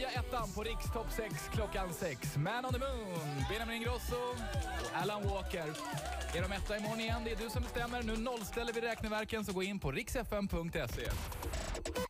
nya 0.04 0.20
ettan 0.20 0.52
på 0.56 0.64
Rikstopp 0.64 1.12
6 1.12 1.50
klockan 1.54 1.94
6. 1.94 2.38
Man 2.38 2.66
on 2.66 2.74
the 2.74 2.80
Moon, 2.80 3.46
Benjamin 3.50 3.76
Ingrosso 3.76 4.16
och 4.16 5.02
Alan 5.02 5.24
Walker. 5.24 5.66
Är 6.36 6.42
de 6.42 6.52
etta 6.52 6.78
imorgon 6.78 7.00
igen? 7.00 7.22
Det 7.26 7.32
är 7.32 7.36
du 7.36 7.50
som 7.50 7.64
bestämmer. 7.64 8.04
Nu 8.04 8.18
nollställer 8.18 8.74
vi 8.74 8.82
räkneverken 8.82 9.46
så 9.46 9.54
gå 9.54 9.64
in 9.64 9.80
på 9.80 9.92
riksfm.se. 9.92 11.10